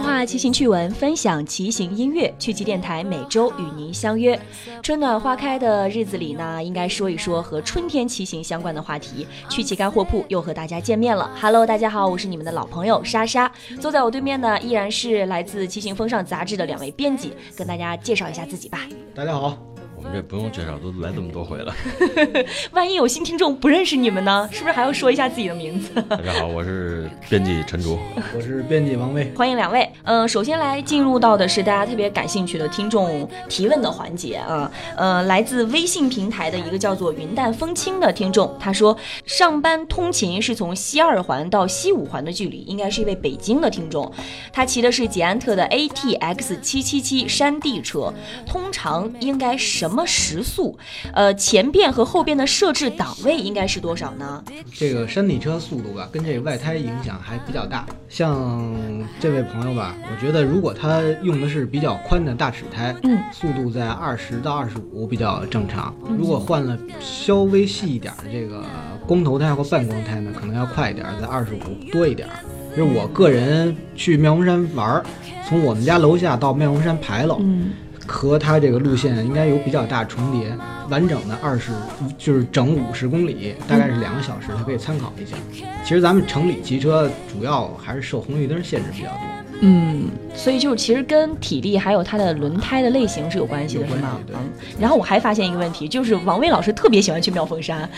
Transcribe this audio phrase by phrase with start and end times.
[0.00, 2.32] 话骑行趣闻，分享骑行音乐。
[2.38, 4.38] 趣骑电台每周与您相约。
[4.82, 9.26] 春暖花开的日子里呢，应该说一说和春天骑行相关的话题。
[9.48, 11.30] 趣骑干货铺又和大家见面了。
[11.40, 13.50] Hello，大家好，我是你们的老朋友莎莎。
[13.80, 18.86] 坐在我对面呢，依然是来自《骑行风尚》杂志的两位编辑，跟大家介绍一下自己吧。
[19.14, 19.69] 大家好。
[20.00, 21.74] 我们这不用介绍，都来这么多回了。
[22.72, 24.48] 万一有新听众不认识你们呢？
[24.50, 25.90] 是不是还要说一下自己的名字？
[26.08, 27.98] 大家好，我是编辑陈竹，
[28.34, 29.86] 我是编辑王威，欢迎两位。
[30.04, 34.72] 嗯，首先来进入到的是大家特别感兴趣的听众提问的环节啊。
[34.96, 44.10] 呃，来自微信平台的一个叫做云淡风轻的听众，他说上班通勤是从西二环到西五环的距离，应该是一位北京的听众。
[44.50, 48.10] 他骑的是捷安特的 ATX 七七七山地车，
[48.46, 50.78] 通常应该什什么时速？
[51.12, 54.42] 呃，前边和后边的设置档位应该是多少呢？
[54.72, 57.84] 这个山地车速度吧，跟这个外胎影响还比较大。
[58.08, 58.72] 像
[59.18, 65.92] 这位朋友吧，我觉得如果他用的是比较宽的大齿胎，嗯，速度在二十到二十五比较正常。
[66.16, 68.64] 如果换了稍微细一点的这个
[69.08, 72.28] 光头胎或半光胎呢，可能要快一点，在二十五多一点。
[72.76, 75.02] 就是我个人去妙峰山玩，
[75.48, 77.38] 从我们家楼下到妙峰山牌楼。
[77.40, 77.72] 嗯。
[78.06, 80.52] 和它这个路线应该有比较大重叠，
[80.88, 81.72] 完整的二十
[82.18, 85.36] 就是整五十公里，大概是两个小时，它可以参考一下。
[85.84, 89.20] 其实咱们城里骑车主要还是受红绿灯限制比较多。
[89.60, 94.18] 嗯，所以就是其实跟体力还有它的轮胎的类型是有关系的，是吗？
[94.28, 94.36] 嗯。
[94.78, 97.88] 然后我还发现一个问题，就是王威老师特别喜欢去妙峰山，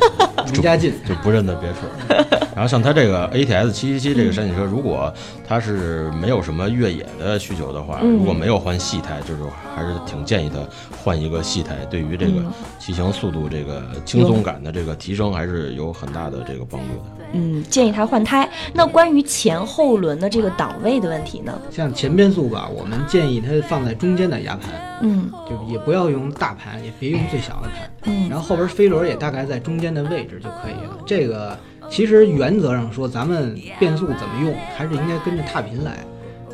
[0.52, 1.78] 离家近就不认得别处。
[2.54, 5.12] 然后像他这个 ATS 七七七这个山地车，如果
[5.46, 9.42] 他是没有什么越野的需求的话，如果没有换细胎，就是
[9.74, 10.58] 还是挺建议他
[11.02, 12.42] 换一个细胎，对于这个
[12.78, 17.02] 骑行速度、这个轻松感的这个提升还是有很大的这个帮助的。
[17.32, 18.48] 嗯，建议他换胎。
[18.74, 21.60] 那关于前后轮的这个档位的问题呢？
[21.70, 24.70] 像前变速吧，我们建议它放在中间的压盘，
[25.02, 30.96] 嗯，就也不要用大盘，也别用最小的盘，嗯，然后后边飞轮也大概在中间的位置就可以了。
[31.04, 31.58] 这个
[31.90, 35.98] 其实原则上说，咱们变速怎么用，还是应该跟着踏频来，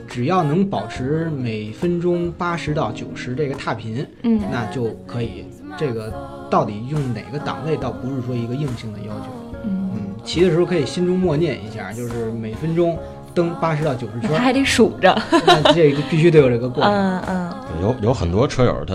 [0.08, 5.44] 只要能保持每分钟八十到九十这个踏频，嗯，那就可以。
[5.78, 6.10] 这个
[6.50, 9.26] 到底用哪个档位，倒不是说一个硬性的要求。
[9.64, 9.90] 嗯
[10.24, 12.98] 骑的时候可以心中默念一下，就是每分钟
[13.36, 15.16] 蹬八十到九十圈，他 还得数着。
[15.46, 16.92] 那这个必须得有这个过程。
[16.92, 17.54] 嗯嗯。
[17.82, 18.94] 有有很多车友他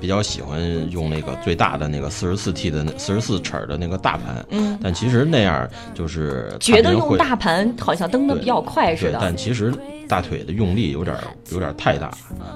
[0.00, 0.58] 比较喜欢
[0.90, 9.18] 用那个最大的那个四十四 T 的四十四齿的那个大盘，嗯，但其实那样就是觉得用大盘好像蹬的比较快似的。
[9.20, 9.70] 但其实
[10.08, 11.14] 大腿的用力有点
[11.52, 12.10] 有点太大，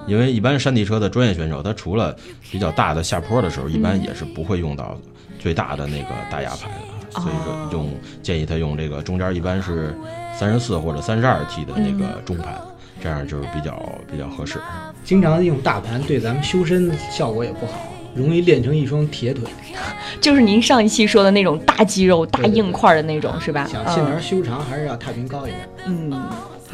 [0.07, 2.17] 因为一般山地车的专业选手，他除了
[2.51, 4.97] 比较大的下坡的时候，一般也是不会用到
[5.39, 7.21] 最大的那个大压盘的。
[7.21, 7.91] 所以说，用
[8.23, 9.95] 建议他用这个中间一般是
[10.39, 12.55] 三十四或者三十二 T 的那个中盘，
[13.03, 13.77] 这样就是比较
[14.09, 14.61] 比较合适。
[15.03, 19.43] 经常用大盘对咱们修身效果也不好，容易练成一双铁腿。
[20.21, 23.67] 就是您上一期说的那种大肌肉、大硬块的那种，是吧？
[23.67, 25.69] 想线条修长，还是要踏频高一点。
[25.87, 26.13] 嗯。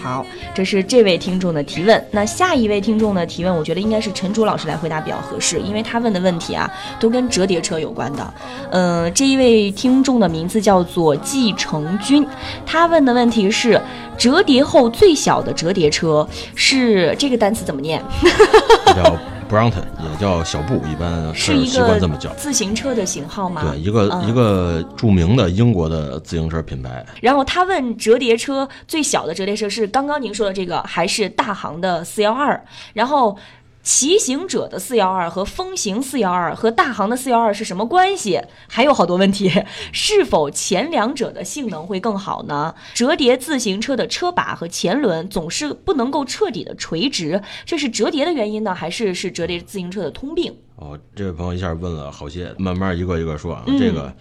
[0.04, 0.22] 好，
[0.52, 2.06] 这是这位听众的提问。
[2.10, 6.70] 那下一位听众的提问，我觉得应该是陈竹老师来回答比较合适，因为他问的问题啊，
[7.00, 8.34] 都跟折叠车有关的。
[8.70, 12.26] 嗯，这一位听众的名字叫做季成军，
[12.66, 13.80] 他问的问题是：
[14.18, 18.02] 折叠后最小的折叠车是这个单词怎么念
[19.48, 22.32] ？Brompton 也叫小布，一般是习惯这么叫。
[22.34, 23.62] 自行车的型号吗？
[23.62, 27.04] 对，一个一个著名的英国的自行车品牌。
[27.20, 32.60] 然后他问折叠车最小的折叠车是刚刚您说的这个，还是大行的四幺二？
[32.92, 33.36] 然后。
[33.84, 38.40] 骑行者的四幺二和风行四幺二和大行的四幺二是什么关系？
[38.66, 39.52] 还有好多问题，
[39.92, 42.74] 是否前两者的性能会更好呢？
[42.94, 50.56] 折叠自行车的车把和前轮总是不能够彻底的垂直，这是折叠的原因呢，还是是折叠自行车的通病？
[50.76, 54.12] 哦，这位朋友一下问了好些，慢慢一个一个说啊，这个。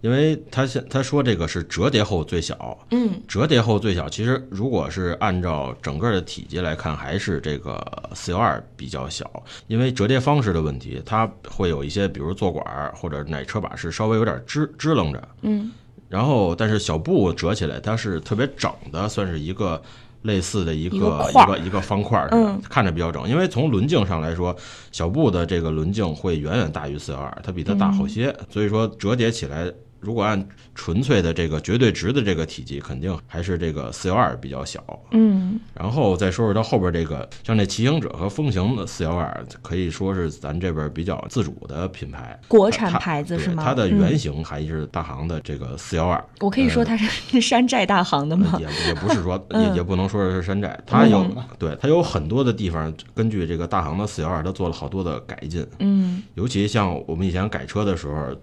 [0.00, 7.80] 因为他现他说这个是折叠后最小，嗯，折叠后最小，其实如果是按照整个的体积来看，还是这个
[8.14, 9.30] 四幺二比较小。
[9.66, 12.64] 因为折叠方式的问题，它会有一些，比如坐管
[12.94, 15.70] 或者哪车把是稍微有点支支棱着，嗯，
[16.08, 19.80] 然后但是小布折起来它是特别整的，算是一个。
[20.24, 23.26] 类似的一个一个一个方块，嗯，看着比较整。
[23.26, 24.54] 因为从轮径上来说，
[24.92, 28.30] 小布的这个轮径会远远大于四幺二，它比它大好些。
[28.50, 34.82] 所以说折叠起来如果按纯粹的这个绝对值的这个体积，肯定还是这个四幺二比较小。
[35.12, 46.22] 嗯然后再说说它后边这个，像这骑行者和风行的四幺二，可以说是咱这边比较自主的品牌，国产牌子是吗它的嗯原型还是大行的这个四幺二。
[46.40, 48.58] 我可以说它是山寨大行的吗？
[48.60, 55.66] 也也不是说， 嗯也也不能说是山寨，它有嗯对它有很多的地方，根据这个大行的四幺二，它做了好多的改进。
[55.78, 58.34] 嗯尤其像我们以前改车的时候，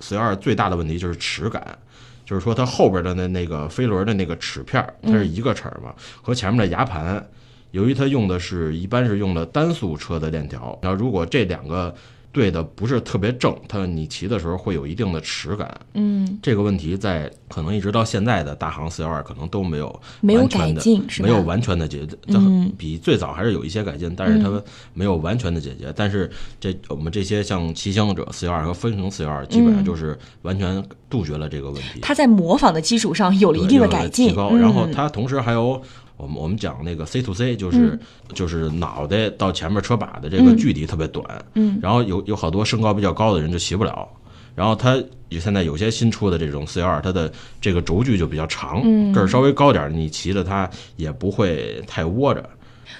[0.00, 1.78] 四幺二最大的问题就是齿感，
[2.24, 7.26] 就是说它后边的那那个飞轮的那个齿片，它是一个齿儿嘛，和前面的牙盘，
[7.70, 11.94] 由于它用的是一般是用的单速车的链条，然后如果这两个
[12.30, 15.80] 对的不是特别正，它你骑的时候会有一定的迟感。
[15.94, 21.22] 嗯，这个问题在可能一直到现在的大行四幺二可能都没有没有改进是？
[21.22, 24.62] 没有完全的解决，它嗯比最早还是有一些改进，但是它
[24.94, 25.92] 没有完全的解决。
[25.96, 26.30] 但是
[26.60, 34.54] 这我们这些像骑行者四幺二和分行四幺二，基本上就是完全杜绝了这个问题，它在模仿的基础上有了一定的改进，提高。
[34.54, 35.82] 然后嗯它同时还有。
[36.18, 38.00] 我们我们讲那个 C to C，就是、嗯
[38.34, 41.24] 就是脑袋到前面车把的这个距离特别短，
[41.54, 44.06] 嗯然后有有好多身高比较高的人就骑不了。
[44.54, 52.50] 然后它有现在有些新出的这种四幺二，它的这个轴距就比较长，嗯个儿稍微高点儿，你骑着它也不会太窝着。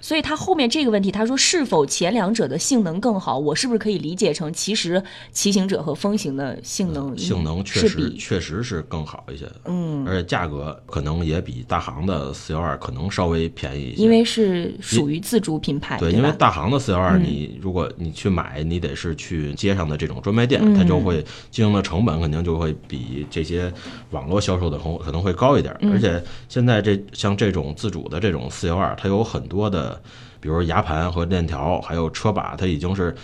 [0.09, 3.39] 所以它后面这个问题，他说是否前两者的性能更好？
[3.39, 5.03] 我是不是可以理解成，其实
[5.33, 14.03] 骑行者和风行的性能嗯性能确实是确实是更好一些的，嗯，而且价格可能也比大行的四幺二可能稍微便宜一些。
[14.03, 23.71] 因为是属于自主品牌，对，因为大行的四幺二，嗯你如果你去买，你得是去街上的这种专卖店，嗯它就会经营的成本肯定就会比这些
[24.13, 25.77] 网络销售的可可能会高一点。
[25.81, 29.98] 嗯而且现在这像这种自主的这种四幺二，它有很多的，
[30.41, 33.15] 比如牙盘和链条，还有车把，它已经是。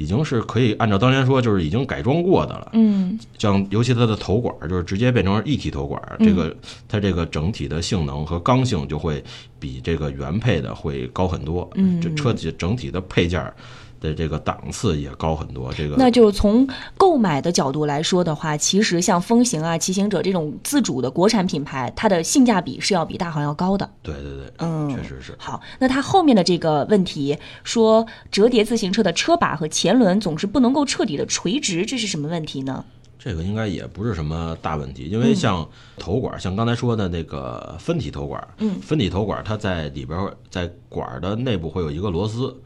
[0.00, 2.70] 已经是可以按照当年说，就是已经改装过的了。
[2.74, 9.20] 嗯像尤其它的头管儿，就是直接变成一体头管儿，这个它这个整体的性能和刚性就会
[9.58, 11.68] 比这个原配的会高很多。
[11.74, 13.52] 嗯这车体整体的配件儿
[14.00, 15.72] 的这个档次也高很多。
[15.72, 23.88] 这个那就从购买的角度来说的话，其实像风行啊、骑行者这种自主的国产品牌，它的性价比是要比大行要高的。
[24.02, 25.34] 对对对，嗯确实是。
[25.38, 32.84] 好，那它后面的这个问题说，折叠自行车的车把和前轮总是不能够彻底的垂直，这是什么问题呢？
[33.18, 35.68] 这个应该也不是什么大问题，嗯因为像
[35.98, 42.56] 头管儿，像刚才说的那个分体头管儿，嗯分体头管儿它在里边儿在管儿的内部会有一个螺丝，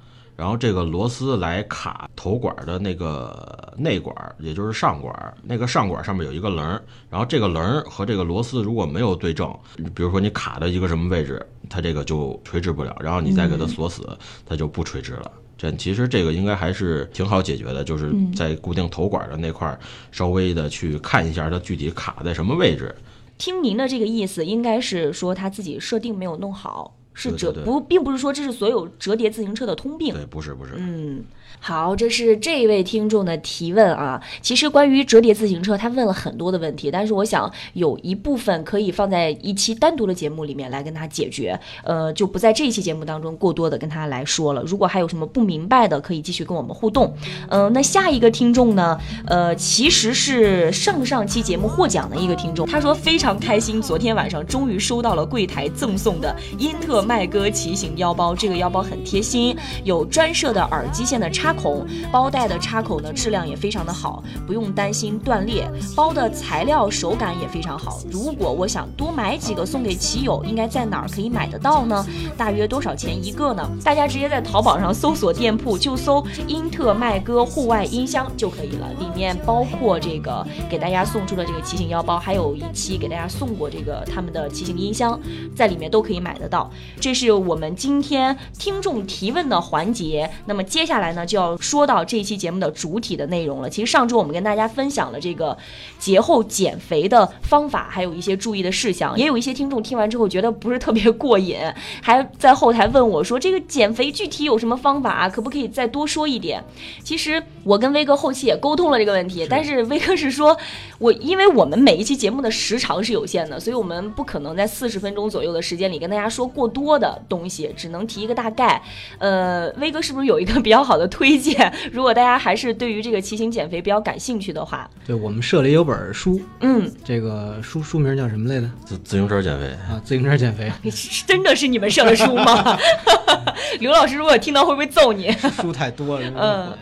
[0.43, 9.56] 然后这个螺丝来卡头管儿的那个内管儿，也就是上管儿，那个上管儿上面有一个棱儿，然后这个棱儿和这个螺丝如果没有对正，
[9.94, 11.41] 比如说你卡的一个什么位置，
[11.71, 14.03] 它这个就垂直不了，然后你再给它锁死，
[14.44, 15.31] 它就不垂直了。
[15.56, 19.79] 这其实这个应该还是挺好解决的，就是在固定头管的那块儿
[20.11, 22.93] 稍微的去看一下它具体卡在什么位置。
[23.39, 30.14] 听您的这个意思，应该是说他自己设定没有弄好，是折不，并不是说这是所有折叠自行车的通病。
[30.14, 31.25] 对，不是不是，嗯，
[31.60, 34.20] 好，这是这一位听众的提问啊。
[34.40, 44.62] 其实关于折叠自行车，他问了很多的问题，但是我想有一部分可以放在一期单独的节目里面来跟他解决，呃，就不在这一期节目当中过多的跟他来说了。
[44.62, 47.12] 如果还有什么不明白的，可以继续跟我们互动。
[47.49, 67.99] 嗯、那下一个听众呢，呃，其实是上上期节目获奖的一个听众，他说非常开心，昨天晚上终于收到了柜台赠送的英特麦歌骑行腰包，这个腰包很贴心，有专设的耳机线的插插孔，包带的插口呢质量也非常的好，不用担心断裂，包的材料手感也非常好。
[68.13, 72.06] 如果我想多买几个送给骑友，应该在哪儿可以买得到呢？
[72.37, 73.69] 大约多少钱一个呢？
[73.82, 85.19] 大家直接在淘宝上搜索店铺，就搜英特麦歌户外音箱就可以了，里面包括这个给大家送出的这个骑行腰包，还有一期给大家送过这个他们的骑行音箱，
[85.56, 86.70] 在里面都可以买得到。
[87.01, 90.31] 这是我们今天听众提问的环节。
[90.46, 93.70] 那么接下来呢，就要说到这一期节目的主体的内容了。
[93.70, 95.56] 其实上周我们跟大家分享了这个
[95.98, 99.19] 节后减肥的方法，还有一些注意的事项。
[99.19, 101.56] 也有一些听众听完之后觉得不是特别过瘾，
[102.03, 105.27] 还在后台问我说：“这个减肥具体有什么方法啊？
[105.27, 106.62] 可不可以再多说一点？”
[107.03, 110.56] 其实我跟威哥后期也沟通了这个问题，但是威哥是说，
[110.98, 118.82] 我因为我们每一期节目的时长是有限的，所以我们不可能在四十分钟左右的时间里跟大家说过多的东西，只能提一个大概。
[119.19, 121.72] 呃，威哥是不是有一个比较好的推荐？
[121.92, 128.69] 如果大家还是对于这个骑行减肥比较感兴趣的话，对我们社里有本书，嗯，这个书书名叫什么来着？
[128.84, 130.70] 自自行车减肥，啊，自行车减肥，
[131.26, 132.78] 真的是你们社的书吗？
[133.81, 135.31] 刘老师如果听到会不会揍你？
[135.60, 136.26] 书太多了。
[136.36, 136.72] 嗯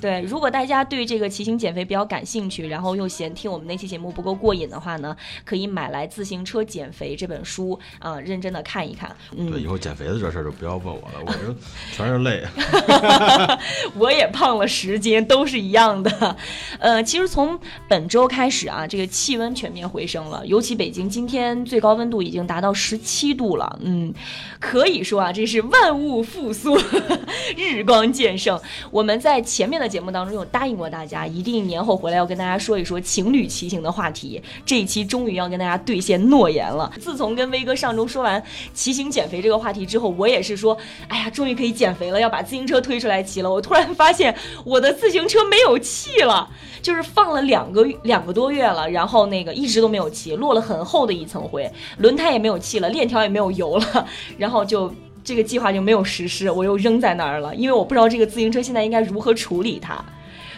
[0.00, 9.14] 对，如果大家对这个骑行减肥比较感兴趣，然后又嫌听我们那期节目不够过瘾的话呢，可以买来《自行车减肥》这本书啊、认真的看一看。
[9.36, 11.54] 嗯，对，以后减肥的这事儿就不要问我了，我就
[11.92, 12.44] 全是泪。
[13.96, 16.36] 我也胖了十斤，都是一样的。
[16.78, 23.78] 呃，其实从本周开始啊，这个气温全面回升了，尤其北京今天最高温度已经达到十七度了。
[23.82, 24.12] 嗯，
[24.60, 26.78] 可以说啊，这是万物复苏，
[27.56, 28.60] 日光渐盛。
[28.90, 34.40] 我们在前面的节目当中有答应过大家，一定年后回来要跟大家说一说情侣骑行的话题。
[34.66, 36.92] 这一期终于要跟大家兑现诺言了。
[37.00, 38.42] 自从跟威哥上周说完
[38.74, 40.76] 骑行减肥这个话题之后，我也是说，
[41.08, 43.50] 哎呀，终于可以减肥了，要把自行车推出来骑了。
[43.50, 46.48] 我突然发现我的自行车没有气了，
[46.82, 54.92] 就是放了两个两个多月了，然后那个一直都没有骑，落了很厚的一层灰，轮胎也没有气了，链条也没有油了，然后就。
[55.28, 60.02] 这个计划就没有实施，我又扔在那儿了，因为我不知道这个自行车现在应该如何处理它，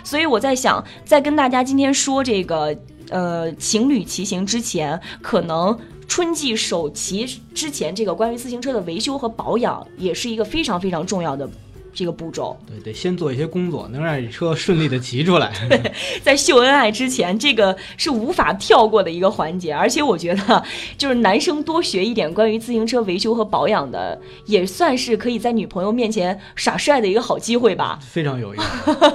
[0.05, 2.73] 所以我在想，在跟大家今天说这个
[3.11, 11.50] 呃情侣骑行之前，可能春季首骑之前，这个关于自行车的维修和保养，也是一个非常非常重要的
[11.92, 12.56] 这个步骤。
[12.66, 15.52] 对，得先做一些工作，能让你车顺利的骑出来。
[16.23, 20.64] 在秀恩爱之前，这个是无法跳过的一个环节，而且我觉得，
[20.97, 27.99] 就是男生多学一点关于自行车维修和保养的，也算是可以在女朋友面前耍帅的一个好机会吧。
[28.02, 28.64] 非常有用。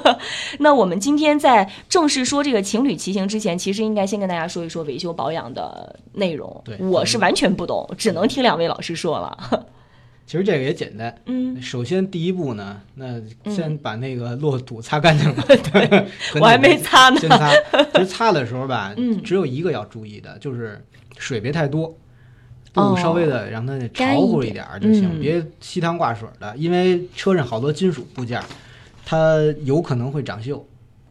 [0.59, 6.61] 那我们今天在正式说这个情侣骑行之前，其实应该先跟大家说一说维修保养的内容。
[6.65, 9.65] 对我是完全不懂，只能听两位老师说了。
[10.27, 11.15] 其实这个也简单。
[11.25, 15.43] 嗯，首先第一步呢，那先把那个落土擦干净了。
[15.47, 16.07] 对，
[16.41, 17.51] 我还没擦呢先擦。
[17.93, 20.83] 其实擦的时候吧， 嗯只有一个要注意的，就是
[21.17, 21.95] 水别太多，
[22.73, 28.45] 哦布稍微的让它潮乎一点儿就行，嗯别吸汤挂水的，因为车上好多金属部件儿，
[29.05, 30.61] 它有可能会长锈。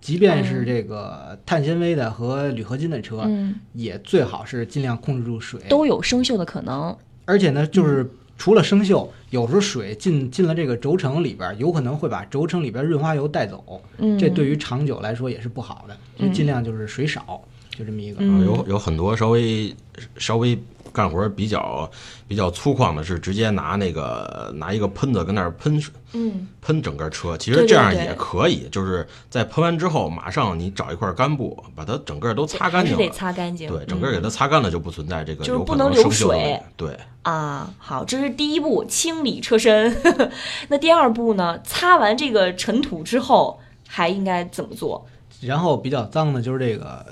[0.00, 5.58] 即便是这个碳纤维的和铝合金的车，嗯，也最好是尽量控制住水。
[5.66, 6.94] 都有生锈的可能。
[7.24, 8.06] 而且呢，就是
[8.36, 15.96] 除了生锈，有时候水进进了这个轴承里边，有可能会把轴承里边润滑油带走，嗯，这对于长久来说也是不好的。
[16.18, 18.18] 就嗯尽量就是水少，就这么一个。
[18.20, 19.74] 嗯有有很多稍微
[20.16, 20.58] 稍微
[20.94, 21.90] 干活比较
[22.28, 27.36] 比较粗犷的，是直接拿那个拿一个喷子跟那儿喷水嗯喷整个车。
[27.36, 33.10] 其实这样也可以，就是在喷完之后，马上你找一块干布，把它整个都擦干净是得。
[33.10, 33.68] 擦干净。
[33.68, 36.62] 对，整个给嗯它擦干了，就不存在这个就是有可不能流能生锈的问水题。
[36.76, 39.94] 对，啊，好，这是第一步，清理车身。
[40.68, 41.58] 那第二步呢？
[41.64, 43.58] 擦完这个尘土之后，
[43.88, 45.04] 还应该怎么做？
[45.40, 47.04] 然后比较脏的就是这个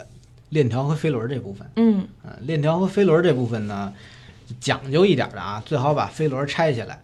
[0.53, 1.67] 链条和飞轮这部分。
[1.77, 3.93] 嗯嗯，链条和飞轮这部分呢，
[4.61, 7.03] 讲究一点的啊，最好把飞轮拆下来。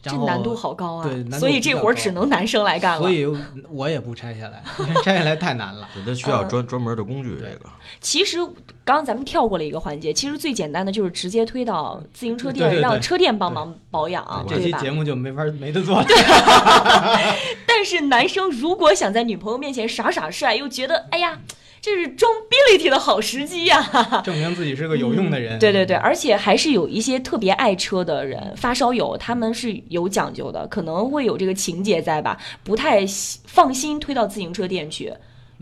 [0.00, 1.04] 这难度好高啊！
[1.08, 2.98] 对难度所以这活儿只能男生来干了。
[2.98, 3.26] 所以
[3.70, 4.62] 我也不拆下来，
[5.02, 5.88] 拆下来太难了。
[5.94, 7.36] 对它需要嗯专专门的工具。
[7.38, 7.70] 这个
[8.02, 8.36] 其实
[8.84, 14.60] 刚刚咱们跳过了一个环节，其实最简单的就是直接推到自行车店，对对对让车店帮忙保养，这？
[14.60, 16.06] 期节目就没法没得做了。
[17.66, 21.38] 但是男生如果想在女朋友面前耍耍帅，又觉得哎呀，
[21.84, 23.78] 这是装 ability 的好时机呀、
[24.24, 25.58] 证明自己是个有用的人。
[25.58, 35.12] 对对对，而且还是有一些特别爱车的人，发烧友，他们是有讲究的，可能会有这个情节在吧，不太喜放心推到自行车店去。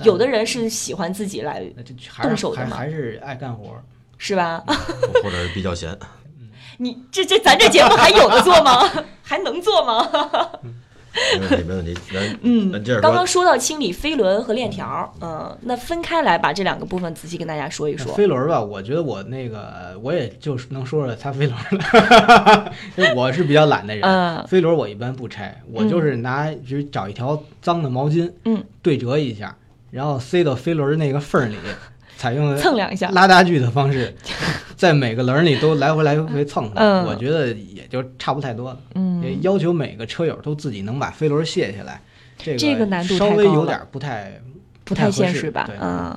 [0.04, 3.82] 有的人是喜欢自己来，那这还是动手的嘛还还是爱干活。
[4.16, 4.62] 是吧？
[5.24, 5.98] 或者是比较闲。
[6.78, 8.88] 你这这咱这节目还有的做吗？
[9.24, 10.08] 还能做吗？
[11.38, 11.94] 没问题，没问题。
[12.12, 12.70] 咱嗯
[13.02, 18.12] 刚刚说，到清理飞轮和链条，嗯，那分开来把这两个部分仔细跟大家说一说。
[18.14, 24.02] 飞轮吧，我觉得我那个我也就是能说说擦飞轮了， 因为我是比较懒的人。
[24.04, 29.54] 嗯飞轮我一般不拆，我就是拿就是找一条脏的毛巾，嗯，对折一下，
[29.90, 31.56] 然后塞到飞轮那个缝儿里，
[32.22, 34.14] 采用蹭两下，拉大锯的方式，
[34.76, 36.74] 在每个轮儿里都来回来回蹭蹭。
[36.76, 38.78] 嗯我觉得也就差不太多了。
[38.94, 42.00] 也嗯，要求每个车友都自己能把飞轮卸下来，
[42.38, 44.40] 这个这个难度稍微有点不太
[44.84, 45.76] 不太合适现实吧对？
[45.80, 46.16] 嗯，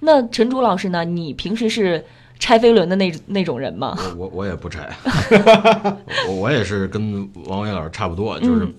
[0.00, 1.04] 那陈竹老师呢？
[1.04, 2.04] 你平时是
[2.38, 3.96] 拆飞轮的那那种人吗？
[4.16, 4.88] 我我我也不拆，
[6.28, 8.74] 我我也是跟王伟老师差不多，就是嗯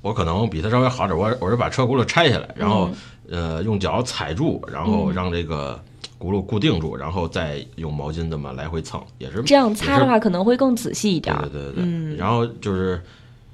[0.00, 2.88] 我可能比他稍微好点，我我是把车轱辘拆下来，然后
[3.28, 5.78] 嗯呃用脚踩住，然后让这个
[6.18, 11.42] 轱辘固定住，然后再用毛巾这么来回蹭，也是这样擦的话可能会更仔细一点儿。
[11.42, 13.00] 对对对对，嗯然后就是，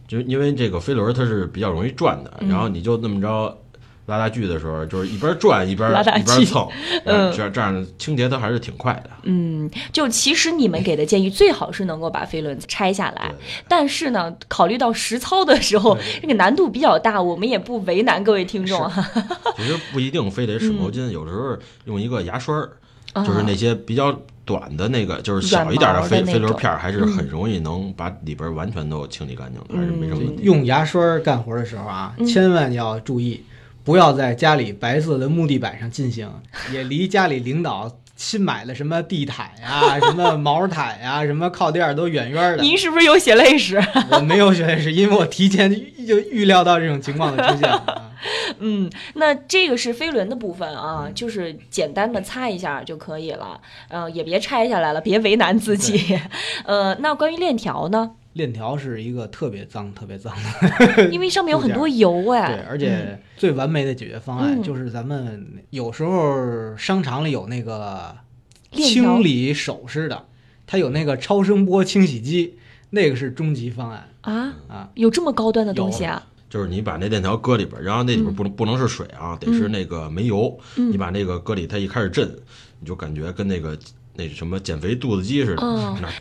[0.09, 3.57] 就因为这个飞轮它是比较容易转的，嗯然后你就那么着，
[4.07, 6.69] 拉大锯的时候，就是一边转一边拉大一边蹭，
[7.07, 7.33] 嗯。
[7.33, 9.11] 这样这样清洁它还是挺快的。
[9.23, 13.33] 嗯，就其实你们给的建议最好是能够把飞轮拆下来，
[13.67, 19.11] 但是呢，考虑到实操的时候，这个难度比较大，我们也不为难各位听众啊。
[19.57, 21.57] 其实不一定非得使毛巾，有时候
[21.87, 22.67] 用一个牙刷
[23.15, 24.13] 就是那些比较
[24.45, 30.43] 短的那个，就是小一点的飞飞轮片儿，还是很容易能把里边完全都清理干净的，还是没什么问题。
[30.43, 33.45] 用牙刷干活的时候啊，千万要注意，
[33.85, 36.29] 不要在家里白色的木地板上进行，
[36.73, 42.63] 也离家里领导新买的什么地毯呀、 什么毛毯呀、什么靠垫儿都远远的。
[42.63, 43.81] 您是不是有血泪史？
[44.11, 45.71] 我没有血泪史因为我提前
[46.07, 48.11] 就预料到这种情况的出现啊。
[48.61, 56.19] 嗯，那这个是飞轮的部分啊，就是简单的擦一下就可以了，呃，也别拆下来了，别为难自己。
[56.65, 58.13] 呃，那关于链条呢？
[58.35, 60.33] 链条是一个特别脏、特别脏
[60.97, 68.17] 的， 因为上面有很多油哎，对，而且最完美的解决方案嗯就是咱们有时候商场里有那个
[68.73, 70.27] 清理首饰的，
[70.67, 72.57] 它有那个超声波清洗机，
[72.91, 74.91] 那个是终极方案啊，啊。
[74.95, 76.27] 有这么高端的东西啊？
[76.51, 80.57] 就是你把那链条搁里边，然后那里边不能、不能是水啊，得是那个煤油。
[80.77, 82.29] 嗯你把那个搁里，它一开始震，
[82.81, 83.77] 你就感觉跟那个
[84.17, 85.63] 那什么减肥肚子肌似的。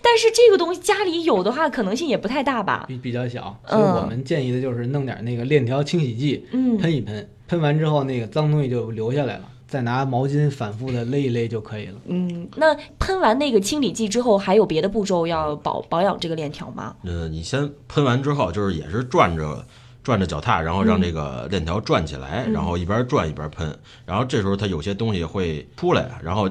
[0.01, 2.85] 但是这个东西家里有的话，可能性也不太大吧？
[2.87, 11.95] 比比较小，嗯所以我们建议的就是弄点那个链条清洗剂，嗯喷一喷，喷完之后那个脏东西就流下来了，再拿毛巾反复的勒一勒就可以了。
[12.07, 16.95] 嗯，那喷完那个清理剂之后，还有别的步骤要保保养这个链条吗？
[17.03, 19.65] 呃，你先喷完之后，就是也是转着
[20.03, 23.73] 转着脚踏，然后让这个链条转起来，然后一边转一边喷，
[24.05, 26.49] 然后这时候它有些东西会出来，然后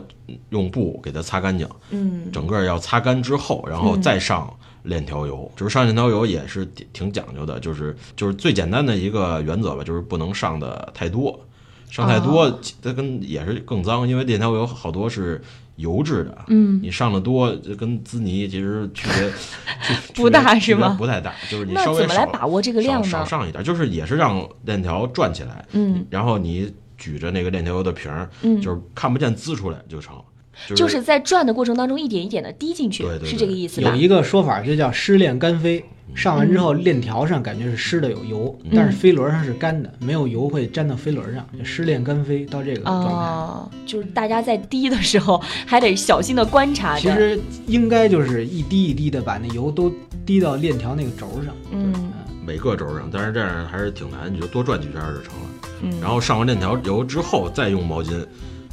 [0.49, 2.32] 用布给它擦干净，嗯。
[2.32, 4.50] 整个要擦干之后，然后再上
[4.85, 5.50] 链条油。
[5.54, 11.38] 就是上链条油也是挺挺讲究的，就是就是最简单的一个原则吧，就是不能上的太多。
[11.90, 15.42] 上太多哦，它跟也是更脏，因为链条油好多是
[15.76, 19.33] 油质的，嗯，你上的多，就跟滋泥其实区别
[20.14, 20.95] 不大是吗？
[20.99, 23.25] 不太大，就是你稍微怎么来少把握这个量少少？
[23.25, 26.05] 上一点，就是也是让链条转起来，嗯。
[26.11, 30.14] 然后你举着那个链条油的瓶儿，嗯，就是看不见滋出来就成，
[30.69, 33.91] 就就是在转的过程当中一点一点的滴进去，对对是这个意思吧？
[33.91, 33.97] 有？
[33.97, 43.11] 一个说法就叫失恋干飞，上完之后链条上感觉是湿的有油，嗯但是飞轮上是干的，没有油会粘到飞轮上，就湿链干飞到这个状态。
[43.11, 46.99] 哦，就是大家在滴的时候还得小心的观察。
[46.99, 49.93] 其实应该就是一滴一滴的把那油都
[50.26, 51.54] 滴到链条那个轴上。
[51.71, 51.93] 嗯
[52.45, 55.47] 每个轴上，但是这样还是挺难，你就多转几圈儿就成了。
[55.82, 58.10] 嗯，然后上完链条油之后，再用毛巾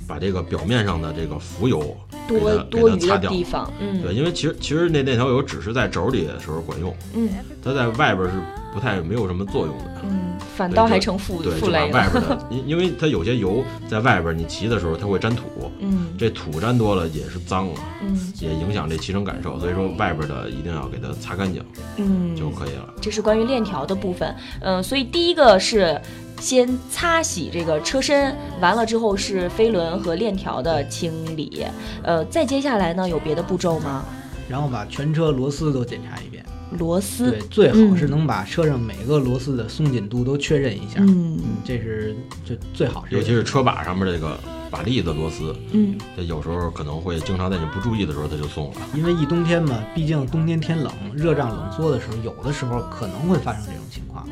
[0.09, 1.95] 把这个表面上的这个浮油
[2.27, 3.07] 多多余。
[3.07, 7.29] 的地方，嗯对，因为其实其实那那条油只是在轴里的时候管用，嗯
[7.63, 8.33] 它在外边是
[8.73, 10.01] 不太没有什么作用的。
[10.03, 11.93] 嗯，反倒还成负对，负累了。
[11.93, 15.43] 外边的，因因为它有些油在外边，你骑的时候它会粘土，
[15.79, 19.59] 嗯这土粘多了也是脏了，嗯也影响这骑乘感受。
[19.59, 21.63] 所以说外边的一定要给它擦干净
[21.97, 22.93] 嗯，就可以了。
[23.01, 24.35] 这是关于链条的部分。
[24.61, 25.99] 嗯、所以第一个是
[26.39, 31.65] 先擦洗这个车身，完了之后是飞轮和链条的清理。
[32.03, 34.03] 呃，再接下来呢，有别的步骤吗？
[34.49, 36.43] 然后把全车螺丝都检查一遍。
[36.77, 40.99] 螺丝对，，最好是能把车上每个螺丝的松紧度都确认一下。
[40.99, 43.15] 嗯嗯，这是就最好是。
[43.15, 48.81] 尤其是车把上面这个把力的螺丝，嗯这有时候可能会经常在你不注意的时候它就松了。
[48.93, 54.27] 因为一冬天嘛，毕竟冬天天冷，热胀冷缩的时候，有的时候可能会发生这种情况。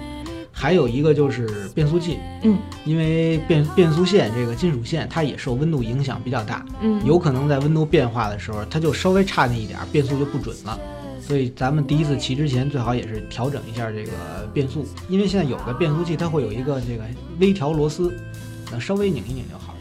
[0.59, 2.57] 还有一个就是变速器，嗯。
[2.83, 10.79] 因为变变速线这个金属线它也受温度影响比较大，嗯，有可能在温度变化的时候，它就稍微差那一点儿，变速就不准了。
[11.21, 17.03] 所以咱们第一次骑之前，最好也是调整一下这个变速，因为现在有的变速器它会有一个这个
[17.39, 18.11] 微调螺丝，
[18.71, 19.75] 那稍微拧一拧就好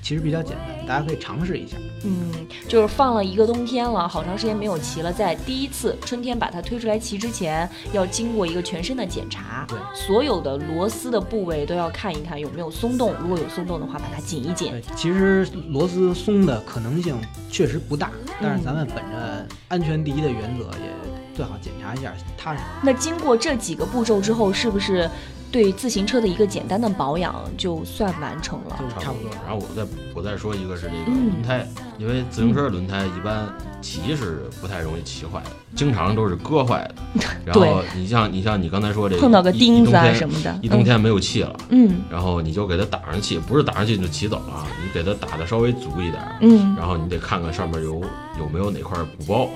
[0.00, 1.76] 其实比较简单，大家可以尝试一下。
[2.04, 2.32] 嗯，
[2.66, 14.72] 就是放了一个冬天了，好长时间没有骑了，在第一次春天把它推出来骑之前，要经过一个全身的检查，对所有的螺丝的部位都要看一看有没有松动，如果有松动的话，把它紧一紧。
[14.72, 17.16] 对，其实螺丝松的可能性
[17.48, 20.92] 确实不大，但是咱们本着安全第一的原则，也
[21.34, 22.62] 最好检查一下踏实。
[22.82, 25.08] 那经过这几个步骤之后，是不是
[25.52, 28.76] 对自行车的一个简单的保养就算完成了？
[28.80, 29.30] 就差不多。
[29.46, 33.46] 然后我再我再说一个是这个嗯轮胎，因为自行车轮胎一般
[33.82, 37.22] 骑是不太容易骑坏的，经常都是割坏的。
[37.44, 48.00] 然后你像你像你刚才说这碰到个钉子什么的，一冬天没有气了，嗯然后你就给它打上气，不是打上气你就骑走了啊，你给它打的稍微足一点儿，嗯然后你得看看上面有
[48.38, 49.48] 有没有哪块鼓包，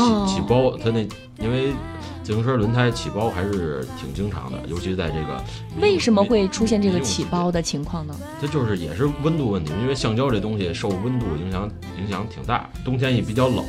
[0.00, 1.06] 哦起起包，它那
[1.38, 1.72] 因为
[2.22, 5.42] 自行车轮胎起包还是挺经常的，尤其在这个
[5.80, 8.14] 为什么会出现这个起包的情况呢？
[8.40, 13.64] 这就是也是温度问题，因为橡胶这东西受温度影响影响挺大，冬天也比较冷，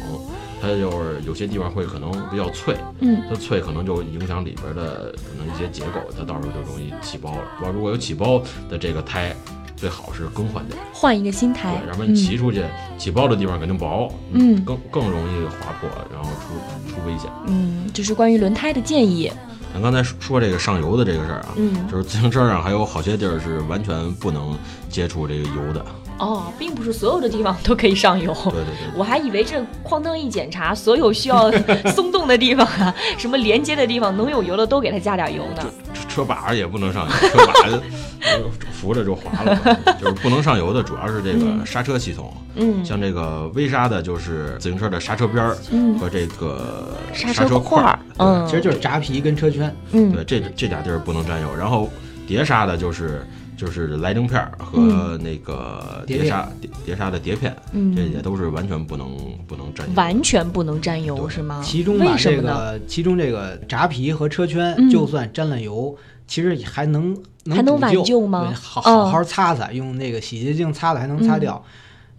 [0.62, 7.44] 它就是有些地方会可能比较脆，嗯，它脆可能就影响里边的可能一些结构，它到时候就容易起包了。
[7.58, 9.36] 主要如果有起包的这个胎，
[9.82, 12.64] 最好是更换掉，换一个新胎对，，要不然你骑出去
[13.00, 17.28] 起包的地方肯定薄，嗯更更容易划破，然后出出危险。
[17.48, 19.32] 嗯，这是关于轮胎的建议。
[19.74, 24.56] 咱刚才说说这个上油的这个事儿啊，嗯就是自行车上还有好些地儿是完全不能
[24.88, 25.84] 接触这个油的。
[26.20, 28.32] 哦，并不是所有的地方都可以上油。
[28.52, 31.52] 对对对，我还以为这哐当一检查，所有需要
[31.96, 35.66] 松动的地方啊，什么连接的地方能有油的都给它加点油呢。
[36.12, 39.56] 车车把也不能上油，车把呃 扶着就滑了。
[40.00, 49.74] 就是不能上油的主要是这个刹车系统，嗯像这个微刹的，就是自行车的刹车边儿嗯和这个刹车块儿，嗯，其实就是扎皮跟车圈。
[49.92, 51.48] 嗯对，这这俩地儿不能沾油。
[51.58, 51.90] 然后
[52.28, 53.26] 碟刹的就是
[53.62, 59.94] 就是来灯片儿和嗯那个碟碟刹碟碟刹的碟片，嗯这也都是完全不能不能沾油。
[59.94, 61.62] 完全不能沾油是吗？
[61.64, 62.42] 其中把这？
[62.42, 65.96] 个其中这个闸皮和车圈嗯，就算沾了油，
[66.26, 67.16] 其实还能
[67.52, 71.64] 还能挽补救救吗对，好嗯好好擦擦，用那个洗洁精擦擦还能擦掉。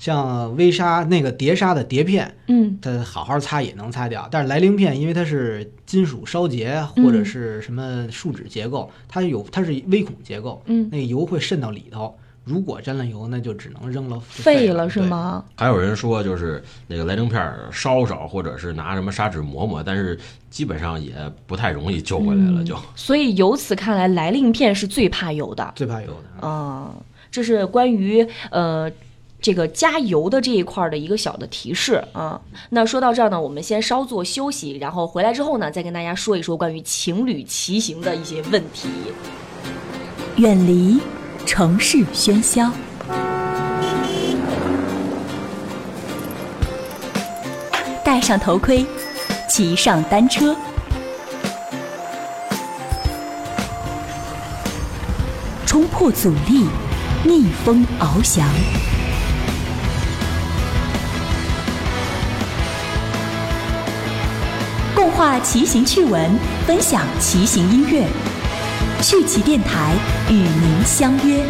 [0.02, 12.12] 像微砂那个碟砂的碟片，嗯它好好擦也能擦掉，但是来令片因为它是金属烧结嗯或者是什么树脂结构，它有它是微孔结构，嗯，那个油会渗到里头。
[12.42, 15.00] 如果沾了油，那就只能扔了，废了了是？
[15.02, 15.44] 吗？
[15.54, 20.18] 还有人说，就是那个来令片烧烧，或者是拿什么砂纸磨磨，但是
[20.50, 21.14] 基本上也
[21.46, 22.64] 不太容易救回来了。
[22.64, 25.72] 就所以由此看来，来令片是最怕油的。
[25.76, 26.24] 最怕油的。
[26.42, 26.92] 嗯、
[27.30, 28.90] 这是关于呃
[29.42, 32.40] 这个加油的这一块的一个小的提示啊。
[32.70, 38.88] 那说到这儿呢，我们先稍作休息，然后回来之后呢，再跟大家说一说关于情侣骑行的一些问题。
[40.36, 40.98] 远离
[41.44, 42.72] 城市喧嚣，
[48.02, 48.86] 戴上头盔，
[49.48, 50.56] 骑上单车，
[55.66, 56.66] 冲破阻力，
[57.24, 58.48] 逆风翱翔。
[65.22, 68.08] 话骑行趣闻，分享骑行音乐。
[69.00, 69.94] 趣骑电台
[70.28, 71.44] 与您相约。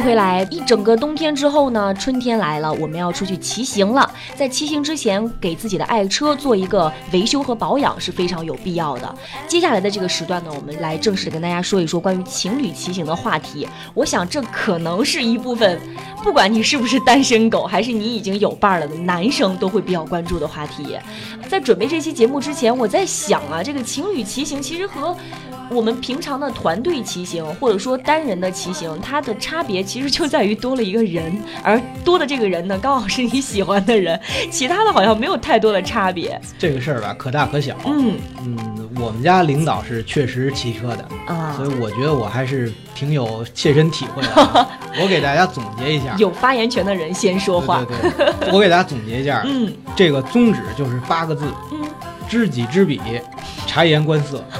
[0.00, 0.46] 回来！
[0.50, 4.10] 一整个冬天之后呢，春天来了，我们要出去骑行了。
[4.34, 9.14] 在骑行之前，给自己的爱车做一个维修和保养是非常有必要的。
[9.46, 13.68] 接下来的这个时段呢，我们来正式跟大家说一说关于情侣骑行的话题。
[13.94, 15.80] 我想这可能是一部分，
[16.22, 20.96] 不管你是不是单身狗，还是你已经有伴儿了的男生，都会比较关注的话题。
[21.48, 25.16] 在准备这期节目之前，我在想啊，这个情侣骑行其实和
[25.70, 34.18] 我们平常的团队骑行，或者说单人的骑行，它的差别其实就在于多了一个人，而多的这个人呢，刚好是你喜欢的人，
[34.50, 36.40] 其他的好像没有太多的差别。
[36.58, 37.76] 这个事儿吧，可大可小。
[37.86, 44.68] 嗯嗯，我们家领导是确实骑车的，啊所以，我觉得我还是挺有切身体会的啊。
[45.00, 47.84] 我给大家总结一下，有发言权的人先说话。
[47.84, 51.78] 对对对，我给大家总结一下， 嗯这个宗旨就是八个字：嗯
[52.28, 53.00] 知己知彼，
[53.66, 54.42] 察言观色。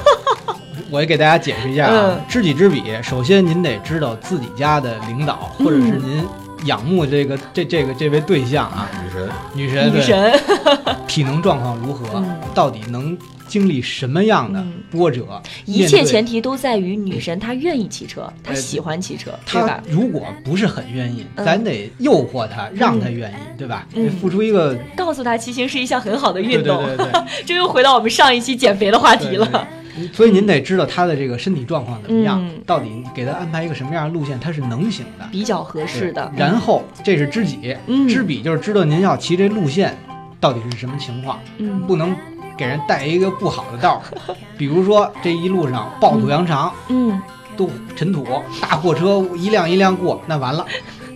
[0.89, 6.27] 我也给大家解释一下啊嗯，知己知彼，首先您得知道自己家的领导，或者是嗯您
[6.65, 9.29] 仰慕这个这这个这位对象啊，女神。
[9.53, 10.39] 女神，女神，
[11.07, 14.73] 体能状况如何嗯，到底能经历什么样的嗯。
[14.91, 19.83] 波折，一切前提都在于女神她愿意骑车，她喜欢骑车，对他吧？
[19.87, 21.45] 如果不是很愿意，嗯。
[21.45, 23.87] 咱得诱惑她，让她愿意，对吧？
[24.19, 26.83] 付出一个告诉她骑行是一项很好的运动。
[26.85, 27.21] 对对对。
[27.45, 29.67] 这又回到我们上一期减肥的话题了。
[30.13, 35.27] 所以您得知道他的这个身体状况怎么样，嗯到底给他安排一个什么样的路线，他是能行的。
[35.31, 36.31] 比较合适的。
[36.35, 39.97] 然后这是知己，嗯知彼就是知道您要骑这路线
[40.39, 42.15] 到底是什么情况，嗯不能
[42.57, 44.35] 给人带一个不好的道儿。
[44.57, 47.19] 比如说这一路上暴土扬长，嗯，
[47.57, 48.25] 都尘土，
[48.61, 50.65] 大货车一辆一辆过，那完了，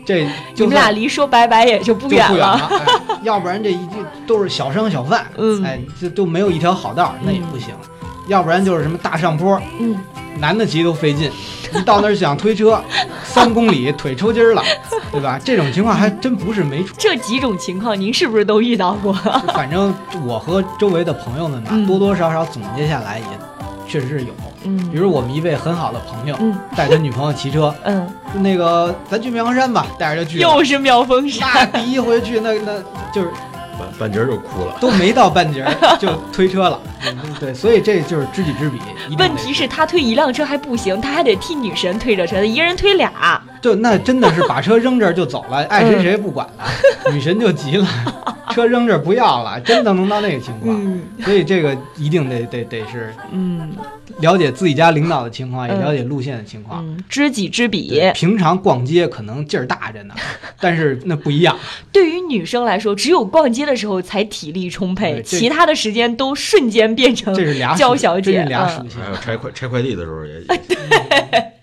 [0.05, 2.69] 这就你们俩离说拜拜也就不远就不远了。
[2.85, 3.79] 哎，要不然这一
[4.25, 7.73] 都是小商小贩，嗯哎，这都没有一条好道儿，那也不行。
[8.27, 9.95] 要不然就是什么大上坡，嗯，
[10.39, 11.31] 男的骑都费劲，
[11.73, 12.81] 一到那儿想推车，
[13.23, 14.63] 三公里腿抽筋儿了，
[15.11, 15.39] 对吧？
[15.43, 16.93] 这种情况还真不是没出。
[16.97, 19.13] 这几种情况您是不是都遇到过？
[19.53, 19.93] 反正
[20.25, 23.25] 我和周围的朋友们吧，嗯多多少少总结下来也
[23.87, 24.33] 确实是有。
[24.65, 30.37] 嗯比如我们一位很好的朋友，嗯带他女朋友骑车，嗯，那个咱去妙峰山吧，带着就去。
[30.39, 32.71] 又是妙峰山，那第一回去，那那
[33.13, 33.29] 就是
[33.79, 34.77] 半半截儿就哭了。
[34.79, 36.79] 都没到半截儿就推车了。
[37.05, 38.79] 嗯对，所以这就是知己知彼。
[39.17, 43.11] 问题是，他推一辆车还不行，他还得替女神推着车，一个人推俩。
[43.61, 46.63] 就那真的是把车扔这儿就走了，爱谁谁不管了，
[47.11, 47.87] 女神就急了，
[48.51, 50.75] 车扔这儿不要了，真的能到那个情况。
[50.81, 53.71] 嗯所以这个一定得得得是嗯
[54.19, 56.85] 了解自己家领导的情况，也嗯了解路线的情况。
[56.85, 58.01] 嗯，知己知彼。
[58.13, 60.13] 平常逛街可能劲儿大着呢，
[60.59, 61.57] 但是那不一样。
[61.91, 68.31] 对于女生来说，只有逛街的时候才体力充沛，其他的时间都瞬间变成这是俩娇小姐。
[68.33, 69.09] 这是俩嗯属性还。
[69.09, 70.77] 有拆快拆快递的时候也， 对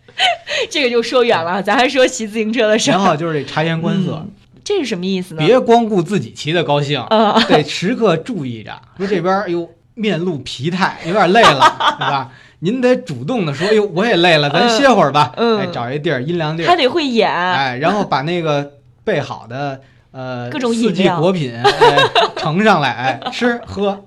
[0.71, 2.99] 这个就说远了，咱还说骑自行车的时候。
[2.99, 4.31] 然后就是这察言观色，嗯
[4.63, 5.45] 这是什么意思呢？
[5.45, 8.71] 别光顾自己骑的高兴，啊，得时刻注意着。
[8.99, 9.69] 说这边儿哎呦
[10.01, 11.61] 面露疲态，有点累了，
[11.99, 12.31] 对吧？
[12.61, 15.33] 您得主动的说，哎呦我也累了，咱歇会儿吧。
[15.37, 17.31] 嗯哎，找一地儿阴凉地还儿，得会演。
[17.31, 18.73] 哎，然后把那个
[19.05, 19.81] 备好的
[20.13, 21.71] 呃各种四季果品哎
[22.37, 24.05] 盛上来，哎吃喝。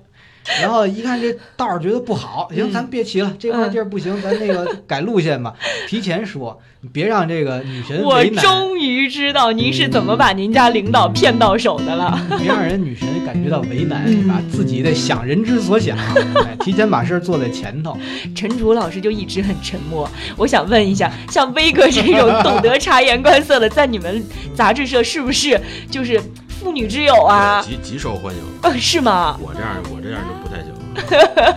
[0.60, 5.54] 然后一看这道儿觉得不好，行，嗯咱别骑了，这块地儿不行，咱那个 改路线吧。
[5.88, 8.44] 提前说，你别让这个女神我为难。
[8.44, 12.20] 终于知道您是怎么把您家领导骗到手的了。
[12.38, 14.42] 别让人女神感觉到为难，嗯是吧？
[14.50, 15.96] 自己得想人之所想，
[16.44, 17.96] 哎，提前把事儿做在前头。
[18.36, 20.08] 陈楚老师就一直很沉默。
[20.36, 24.22] 我想问一下，像威哥这种懂得察言观色的，在你们
[24.54, 25.58] 杂志社是不是
[25.90, 26.20] 就是
[26.64, 27.62] 妇女之友啊？
[27.62, 28.40] 极极受欢迎。
[28.62, 29.38] 呃，是吗？
[29.38, 30.72] 我这样我这样就不太行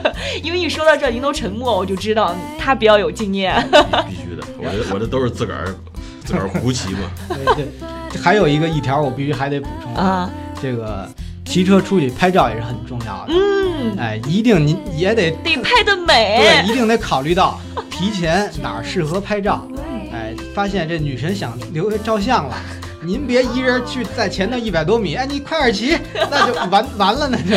[0.04, 3.56] 了， 因为一说到这儿，您都沉默，我就知道他比较有经验。
[4.10, 4.46] 必须的。
[4.58, 5.74] 我这我这都是自个儿
[6.26, 7.10] 自个儿胡骑嘛。
[7.56, 10.30] 对对，还有一个一条我必须还得补充，啊，
[10.62, 11.10] 这个
[11.46, 13.28] 骑车出去拍照也是很重要的。
[13.30, 17.58] 嗯，哎，一定您也得得拍的美对，一定得考虑到
[17.90, 19.66] 提前哪儿适合拍照。
[20.12, 22.58] 哎，发现这女神想留下照相了。
[23.08, 25.98] 您别一人去在前头一百多米，哎，你快点骑，
[26.30, 27.56] 那就完完了，那就，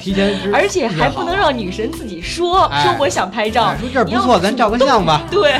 [0.00, 5.22] 提前知， 而且还不能让女神自己说哎说我想拍照哎，说这儿不错，咱照个相吧。
[5.30, 5.54] 对，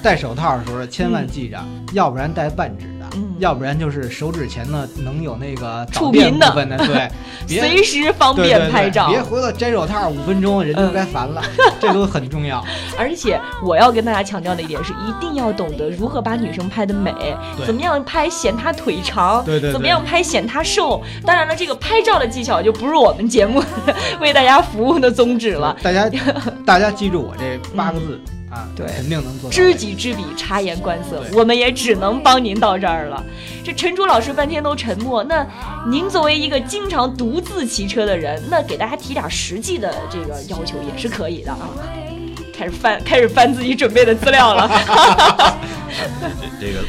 [0.00, 1.58] 戴手套的时候千万记着，
[1.92, 7.10] 要不然戴半指的，嗯要不然就是手指前呢能有那个触屏的电部分的，对，
[7.60, 9.08] 随时方对对对便拍照。
[9.08, 11.42] 别回头摘手套五分钟，人就该烦了，
[11.80, 12.64] 这都很重要。
[12.98, 17.12] 而且我要跟大家强调的一点是，一定要懂得如何把女生拍的美，
[17.66, 21.02] 怎么样拍显她腿长，对对对怎么样拍显她瘦。
[21.26, 23.62] 当然了，这个拍照的技巧就不是我们节目
[24.20, 25.76] 为大家服务的宗旨了。
[25.82, 26.10] 大家
[26.64, 28.20] 大家记住我这八个字
[28.52, 29.54] 啊，对肯定能做到。
[29.54, 33.24] 知己知彼，察言观色，我们也只能帮您到这儿了。
[33.64, 35.46] 这陈楚老师半天都沉默，那
[35.88, 41.70] 您作为一个经常独自骑车的人，那给大家提点实际的这个要求也是可以的啊。
[42.54, 44.70] 开始翻，开始翻自己准备的资料了，
[46.60, 46.84] 这 这个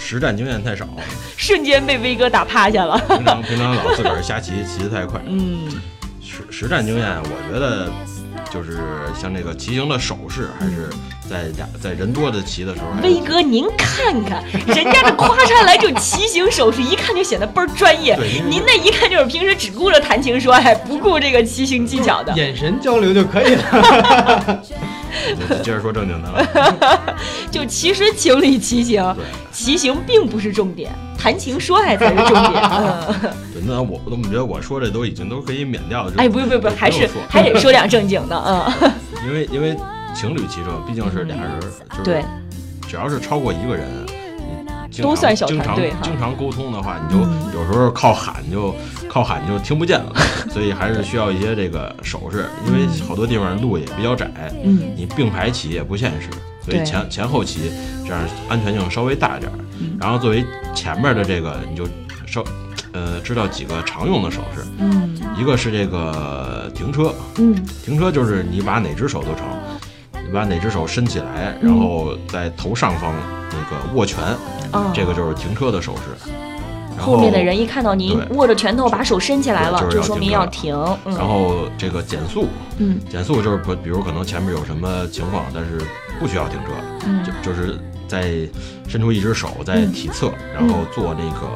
[0.00, 0.88] 实战经验太少，
[1.36, 2.98] 瞬间被威哥打趴下了。
[3.06, 5.20] 平常平常老自个儿瞎骑，骑得太快。
[5.26, 5.68] 嗯，
[6.22, 7.92] 实实战经验，我觉得
[8.52, 8.78] 就是
[9.18, 10.90] 像这个骑行的手势，还是
[11.26, 18.42] 在俩在人多的骑的时候，威哥，您看看人家这夸上来就骑行手势，一看就显得倍儿专业对。
[18.50, 22.34] 您那一看就是平时只顾着谈情说爱，不顾这个骑行技巧的。
[22.34, 24.62] 眼神交流就可以了。
[25.48, 27.16] 就接着说正经的了。
[27.50, 29.16] 就其实情侣骑行，
[29.50, 32.62] 骑行并不是重点，谈情说爱才是重点。
[32.64, 33.14] 嗯，
[33.54, 38.36] 对，那我我怎么觉得我说这都已经都可以免掉哎，不不不，用还是不用还得说点正经的。
[38.44, 38.92] 嗯，
[39.24, 39.76] 因为因为
[40.14, 42.24] 情侣骑车毕竟是俩人，就是对，
[42.88, 48.74] 只要是超过一个人，你经常都算小经常团队哈经常沟通的话，你就嗯有时候靠喊就
[49.08, 50.12] 靠喊就听不见了，
[50.50, 54.28] 所以还是需要一些这个手势，因为好多地方路也比较窄，
[54.64, 56.28] 嗯你并排骑也不现实，
[56.64, 57.70] 所以对前前后骑
[58.04, 59.54] 这样安全性稍微大一点儿。
[59.82, 59.98] 嗯。
[60.00, 61.84] 然后作为前面的这个，你就
[62.26, 62.42] 稍
[62.92, 65.18] 呃知道几个常用的手势，嗯。
[65.38, 67.54] 一个是这个停车，嗯。
[67.84, 69.44] 停车就是你把哪只手都成，
[70.26, 73.14] 你把哪只手伸起来，然后在头上方
[73.50, 74.22] 那个握拳，
[74.70, 76.30] 啊，这个就是停车的手势。
[76.94, 80.76] 然后后面的人一看到您握着拳头把手伸起来了，就说明要停。
[81.06, 81.16] 嗯。
[81.16, 83.00] 然后这个减速，嗯。
[83.10, 85.80] 减速就是不，比如可能前面有什么情况，但是
[86.20, 86.72] 不需要停车，
[87.06, 87.24] 嗯。
[87.24, 87.78] 就就是
[88.12, 88.30] 在
[88.86, 91.48] 伸出一只手在体侧，然后做那个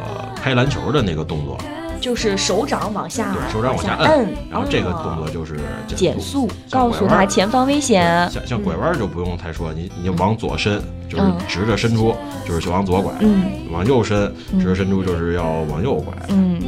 [0.43, 1.59] 拍篮球的那个动作，
[2.01, 5.61] 就是手掌往下对，手掌往下摁摁，，然后这个哦动作就是
[5.95, 8.27] 减速，告诉他前方危险。
[8.31, 11.37] 像像拐弯就不用太说，你你就往左伸，就是嗯。
[11.47, 12.17] 直着伸出，
[12.47, 13.45] 就是就往左拐；嗯。
[13.71, 16.15] 往右伸，直着伸出就是要往右拐。
[16.31, 16.59] 嗯。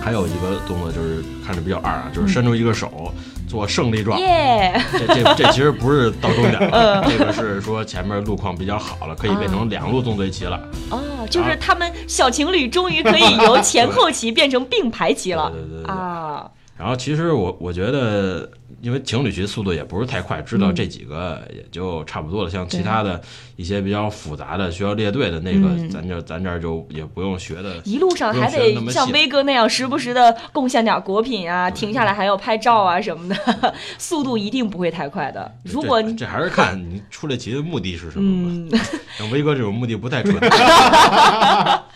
[0.00, 3.12] 还有一个动作就是看着比较二啊，就是伸出一个手
[3.50, 4.18] 做胜利状。
[4.20, 10.60] 耶，这这这其实不是到终点嗯了， 这个是说前面路况比较好了，可以变成两路纵队骑了。
[10.90, 16.46] 哦，就是他们小情侣终于可以由前后骑变成并排骑了对对对对啊。
[16.80, 22.48] 然后其实我我觉得，因为情侣骑速度也不是太快，知道这几个也就差不多了。
[22.48, 23.20] 像其他的
[23.56, 27.76] 一些比较复杂的需要列队的那个，嗯咱这咱这儿就也不用学的。
[27.84, 35.54] 一路上还得像威哥那样，时不时的贡献点果品啊，停下来还要拍照啊什么的， 速度一定不会太快的。
[35.64, 38.70] 如果你这这还是看你出来骑的目的是什么吧。
[38.72, 38.80] 嗯，
[39.18, 40.34] 像威哥这种目的不太纯，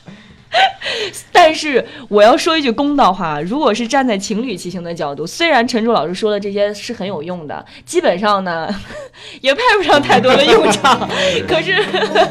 [1.44, 8.66] 但是我要说一句公道话，如果是站在情侣骑行的角度，虽然陈柱老师说的这些是很有用的，基本上呢
[9.42, 11.06] 也派不上太多的用场。
[11.46, 11.74] 可是，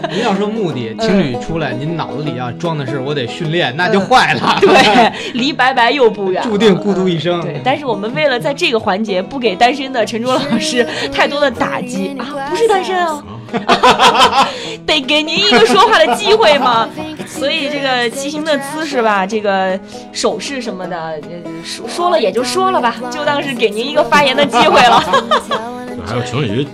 [0.10, 7.39] 您要说目的，情侣出来，您脑子里要装的是我得训练，那就坏了， 对，离拜拜又不远，注定孤独一生。
[7.43, 13.23] 对，但是我们为了在这个环节不给单身的陈卓老师太多的打击啊，不是单身啊，
[14.85, 16.87] 得给您一个说话的机会嘛。
[17.27, 19.79] 所以这个骑行的姿势吧，这个
[20.11, 21.21] 手势什么的，呃
[21.63, 25.03] 说说了也就说了吧，就当是给您一个发言的机会了
[26.05, 26.67] 还有情侣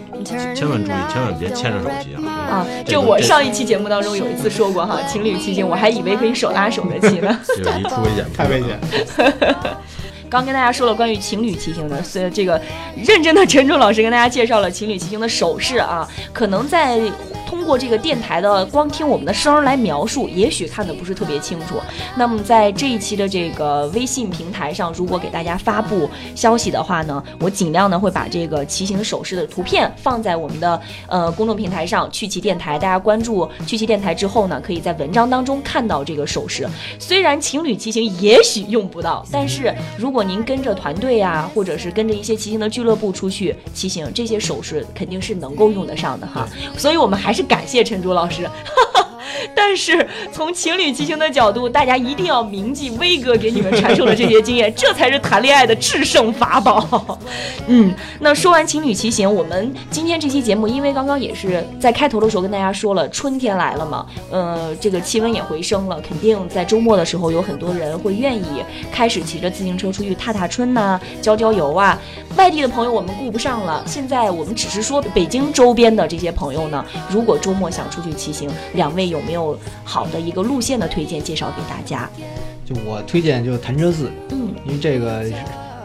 [0.55, 2.19] 千万注意，千万别牵着手骑啊！
[2.49, 2.65] 啊。
[2.85, 7.39] 这我上一期节目当中有一次说过哈，情侣骑行我还以为可以手拉手的骑呢。
[7.55, 8.79] 这个离出危险太危险。
[10.29, 12.61] 刚跟大家说了关于情侣骑行的，所以这个
[12.95, 16.99] 认真的陈忠老师跟大家介绍了情侣骑行的手势啊，可能在
[17.49, 21.77] 通过这个电台的光听我们的声儿来描述，也许看的不是特别清楚。
[22.15, 32.77] 那么在这一期的这个微信平台上，如果给大家发布消息的话呢，我尽量呢会把这个骑行手势的图片放在我们的呃公众平台上，趣骑电台。
[32.77, 36.69] 大家关注趣骑电台之后呢，可以在文章当中看到这个手势。
[36.99, 46.47] 虽然情侣骑行也许用不到，但是如果您跟着团队呀、或者是跟着一些骑行的俱乐部出去骑行，这些手势肯定是能够用得上的哈。
[46.77, 48.49] 所以我们还是感谢陈竹老师。
[49.55, 57.19] 但是从情侣骑行的角度，大家一定要铭记威哥给你们传授的这些经验，这才是谈恋爱的制胜法宝。
[57.67, 71.99] 嗯，那说完情侣骑行，我们今天这期节目，因为刚刚也是在开头的时候跟大家说了，春天来了嘛，呃，这个气温也回升了，肯定在周末的时候有很多人会愿意开始骑着自行车出去踏踏春呐、郊郊游啊。
[72.37, 82.09] 外地的朋友我们顾不上了，现在我们只是说北京周边的这些朋友呢，如果周末想出去骑行，两位有没有好的一个路线的推荐介绍给大家？
[82.65, 85.33] 就我推荐就潭柘寺，嗯，因为这个是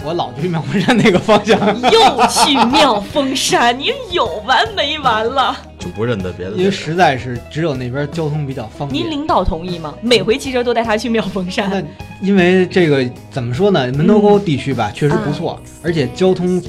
[0.04, 1.58] 我老去妙峰山那个方向，
[1.90, 5.56] 又去妙峰山，您有完没完了？
[5.78, 6.52] 就不认得别的。
[6.52, 9.02] 因为实在是只有那边交通比较方便。
[9.02, 9.94] 您领导同意吗？
[10.02, 11.86] 每回骑车都带他去妙峰山那山。
[12.20, 13.90] 因为这个怎么说呢？
[13.92, 16.60] 门头沟地区吧，确实不错，而且交通，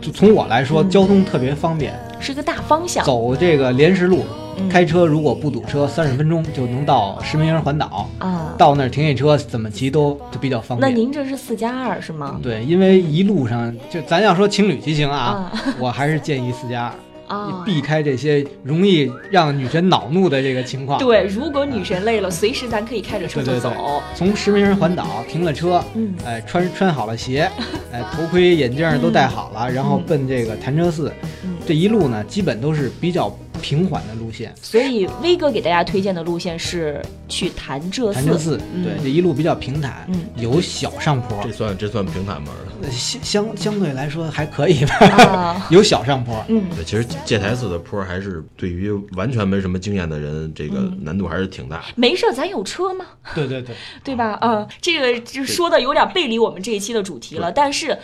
[0.00, 1.92] 就从我来说，嗯交通特别方便。
[2.20, 3.04] 是个大方向。
[3.04, 8.08] 走这个莲石路，嗯开车如果不堵车，三十分钟就能到石门营环岛。
[8.18, 10.90] 啊，到那儿停下车，怎么骑都就比较方便。
[10.90, 12.38] 那您这是四加二是吗？
[12.42, 16.92] 对，因为一路上就咱要说情侣骑行啊，啊 我还是建议四加二。
[17.28, 20.98] 啊，避开这些容易让女神恼怒的这个情况。
[20.98, 23.70] 对，如果女神累了，随时咱可以开着车就走。
[24.14, 27.46] 从石门营环岛停了车，嗯哎，穿穿好了鞋，
[27.92, 31.12] 哎，头盔、眼镜都戴好了，然后奔这个潭柘寺。
[31.44, 34.54] 嗯这一路呢，基本都是比较平缓的路线。
[34.62, 38.14] 所以威哥给大家推荐的路线是去潭柘寺。
[38.14, 42.52] 潭柘寺，嗯对，这一路比较平坦，嗯有小上坡这，算这算平坦吗？
[42.80, 44.94] 呃相相相对来说还可以吧，
[45.26, 46.44] 啊， 有小上坡。
[46.48, 51.84] 嗯，对，其实戒台寺的坡还是对于完全没什么经验的人，这个嗯难度还是挺大。
[51.96, 53.04] 没事儿，咱有车吗？
[53.34, 54.38] 对对对，对吧？
[54.40, 57.98] 嗯，这个就说的有点背离我们这一期的主题了，但是。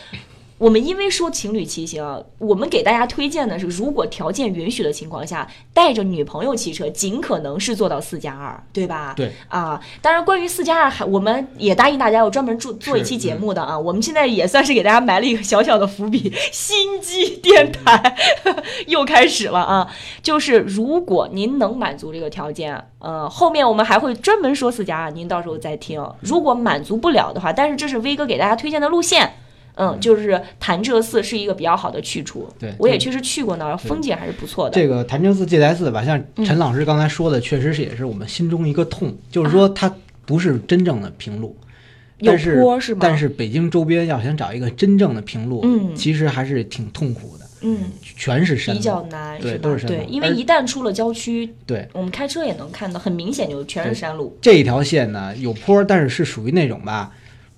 [0.57, 9.15] 我们因为说情侣骑行，我们给大家推荐的是，如果条件允许的情况下，带着女朋友骑车，尽可能是做到四加二，对吧？
[9.17, 13.77] 对啊，当然，关于四加二，还我们也答应大家要专门做做一期节目的啊。
[13.77, 18.17] 我们现在也算是给大家埋了一个小小的伏笔， 心机电台
[18.87, 19.93] 又开始了啊。
[20.23, 26.01] 就是如果您能满足这个条件，呃，后面我们还会专门说四加二，您到时候再听。
[26.21, 29.35] 如果满足不了的话，但是这是威哥给大家推荐的路线。
[29.77, 34.75] 嗯，就是潭柘寺是一个比较好的去处，对我也确实去过那儿，风景还是不错的。
[34.75, 36.45] 这个潭柘寺戒台寺吧，像嗯。
[36.45, 39.93] 陈老师刚才说的，确实是也是我们心中一个痛，就是说它
[40.25, 41.57] 不是真正的平路。
[42.19, 43.01] 有但是坡是吗？
[43.03, 45.95] 但是北京周边要想找一个真正的平路，嗯。
[45.97, 48.75] 其实还是挺痛苦的，嗯，全是山。
[48.75, 49.63] 比较难，对是吧？
[49.65, 51.89] 都是山路，对因为一旦出了郊区，对。
[51.93, 54.39] 我们开车也能看到，很明显就全是山路。
[54.41, 57.11] 这一条线呢有坡，但是是属于那种吧，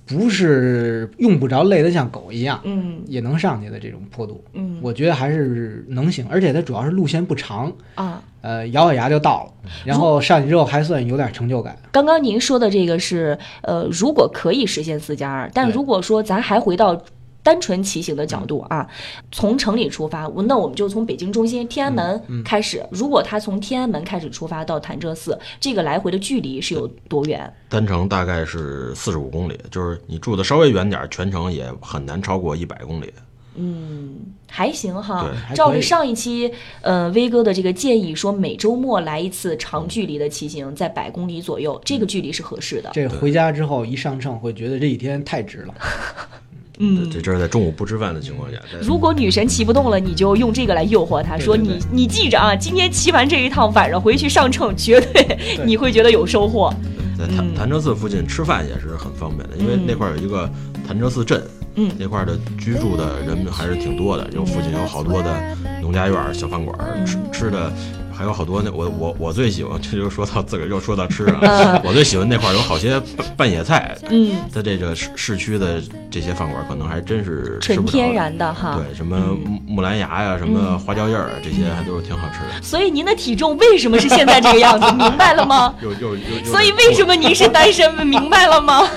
[0.07, 8.23] 不是用不着累得像狗一样，嗯也能上去的这种坡度，嗯我觉得还是能行，而且它主要是路线不长，啊。
[8.43, 11.77] 呃，咬咬牙就到了，然后上去之后还算有点成就感。
[11.91, 17.03] 刚刚您说的这个是，呃，如果可以实现四加二，但如果说咱还回到
[17.47, 18.85] 单纯骑行的角度啊，
[19.31, 22.85] 从城里出发，那我们就从北京中心天安门开始。
[22.91, 27.55] 如果他从天安门开始出发到潭柘寺，这个来回的距离是有多远？
[27.69, 33.13] 单程大概是四十五公里，就是你住的稍微远点儿，全程也很难超过一百公里。
[33.59, 34.17] 嗯
[34.51, 42.91] 还行哈照着上一期，呃，威哥的这个建议说，每周末来一次长距离的骑行，在百公里左右，这个距离是合适的。
[42.93, 45.75] 这回家之后一上秤，会觉得这一天太值了。
[46.79, 48.59] 嗯，这这是在中午不吃饭的情况下。
[48.83, 56.73] 如果女神骑不动了，你就用这个来诱惑她，说你你记着啊，今天骑完这一趟，晚上回去上秤，绝对你会觉得有收获。
[57.19, 60.51] 在潭潭柘寺附近吃饭也是很方便的，因为那块儿有一个
[60.87, 61.43] 潭柘寺镇，
[61.77, 61.91] 嗯。
[61.99, 65.35] 那块儿的居住的人还是挺多的，有附近有好多的
[65.81, 67.73] 农家院、小饭馆，吃吃的
[68.17, 78.79] 还有好多那我我我最喜欢，这就说到自个儿又说到吃啊，我最喜欢那块儿有好些拌拌野菜，嗯，在这个市市区的这些饭馆可能还真是吃不纯天然的哈。
[78.79, 82.63] 对，什么木木兰芽呀，什么花椒叶儿啊，这些还都是挺好吃的。
[82.63, 84.87] 所以您的体重为什么是现在这个样子？
[84.97, 85.75] 明白了吗？
[85.83, 88.07] 又又又又所以为什么您是单身？
[88.07, 88.89] 明白了吗？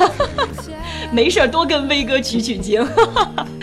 [1.11, 2.85] 没事儿，多跟威哥取取经。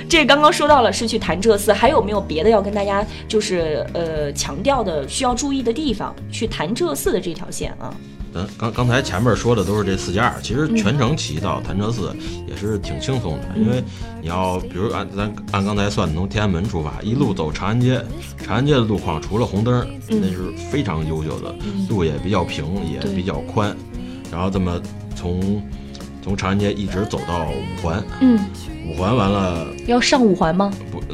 [0.09, 6.15] 这刚刚说到了是去潭柘寺，还有没有别的要跟大家就是呃强调的需要注意的地方？
[6.31, 7.93] 去潭柘寺的这条线啊，
[8.33, 12.15] 咱刚刚才前面说的都是这四加二，其实全程骑到潭柘寺
[12.47, 13.83] 也是挺轻松的，因为
[14.23, 18.01] 你要比如按咱按刚才算的，从天安门出发，一路走长安街，
[18.39, 21.55] 长安街的路况除了红灯，那是非常优秀的，
[21.89, 23.77] 路也比较平，也比较宽，
[24.31, 24.81] 然后这么
[25.17, 25.61] 从
[26.27, 28.37] 从长安街一直走到五环，嗯，
[28.85, 30.73] 五环完了要上五环吗？
[30.91, 30.99] 不，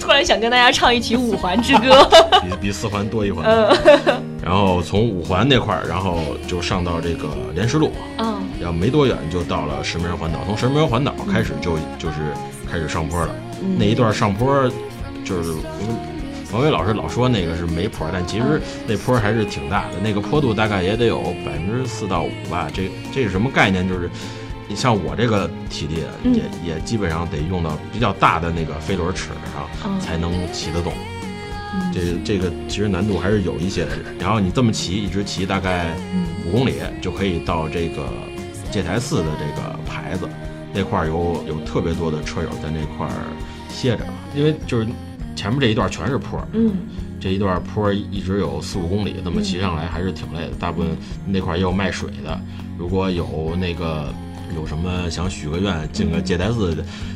[0.00, 2.02] 突然想跟大家唱一曲《五环之歌》。
[2.40, 3.44] 比比四环多一环，
[4.40, 12.14] 然后从五环那块儿，然后就上到这个莲石路，嗯，要没多远就到了石门环岛，从石门环岛开始就就是
[12.70, 13.34] 开始上坡了。
[13.76, 14.70] 那一段上坡
[15.24, 15.52] 就是
[16.52, 22.70] 王伟老师老说那个是没坡，但其实那坡还是挺大的，那个坡度大概也得有百分之四到五吧。
[22.72, 23.86] 这这是什么概念？
[23.86, 24.08] 就是
[24.66, 29.28] 你像我这个体力，也也基本上得用到比较大的那个飞轮尺
[29.82, 30.92] 上才能骑得动。
[31.92, 33.90] 这这个其实难度还是有一些的。
[34.18, 35.94] 然后你这么骑，一直骑大概
[36.46, 38.08] 五公里，就可以到这个
[38.70, 40.26] 戒台寺的这个牌子
[40.72, 43.12] 那块儿有有特别多的车友在那块儿
[43.68, 44.86] 歇着，因为就是
[45.38, 46.72] 前面这一段全是坡，嗯，
[47.20, 50.56] 这一段坡一直有四五公里，那么骑上来还是挺累的。
[50.58, 50.90] 大部分
[51.28, 52.40] 那块儿也有卖水的，
[52.76, 54.12] 如果有那个
[54.56, 56.74] 有什么想许个愿进个戒台寺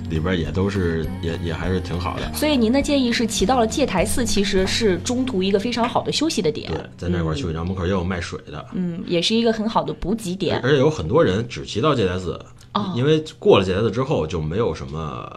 [0.09, 2.33] 里边，也都是也也还是挺好的。
[2.33, 6.71] 所以您的建议是骑到了戒台寺，其实是中途一个非常好的休息的点。
[6.71, 10.61] 对，在那块儿休息，然后门口也有卖水的，嗯，也是一个很好的补给点。
[10.63, 12.41] 而且有很多人只骑到戒台寺，
[12.75, 15.29] 哦因为过了戒台寺之后就没有什么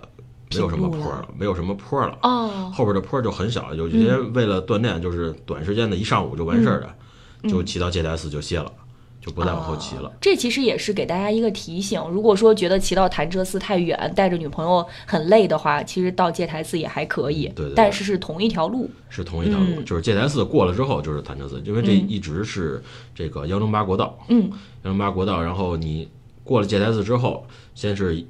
[0.54, 2.18] 没有什么坡了，没有什么坡了。
[2.22, 8.72] 哦，后边的坡就很小，有些为了锻炼，就是短时间的一上午就完事儿的，就骑到戒台寺就歇了，
[9.20, 10.12] 就不再往后骑了。
[10.22, 12.02] 这其实也是给大家一个提醒。
[12.12, 17.48] 如果说觉得骑到潭柘寺太远，带着女朋友很累的话，其实到戒台寺也还可以。
[17.56, 18.90] 对对对但是是同一条路。
[19.10, 22.84] 是同一条路，嗯就是戒台寺过了之后就是潭柘寺，因为这一直是
[23.16, 24.50] 这个幺零八国道，嗯，
[24.84, 26.08] 幺零八国道，然后你
[26.44, 28.24] 过了戒台寺之后，先是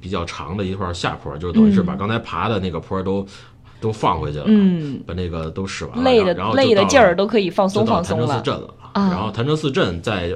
[0.00, 3.26] 比较长的一块下坡，就等于是把刚才爬的那个坡都、
[3.80, 8.26] 都放回去了，嗯，把那个都使完了，累的累的劲儿都可以放松到放松了。
[8.26, 9.10] 潭柘寺镇了，啊。
[9.10, 10.32] 然后潭柘寺镇再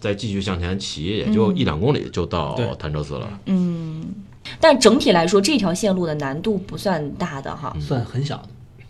[0.00, 2.66] 再继续向前骑，也就一两公里就到对。
[2.78, 3.28] 潭柘寺了。
[3.46, 4.04] 嗯，
[4.60, 8.36] 但整体来说，这条线路的难度不算大的哈，算很小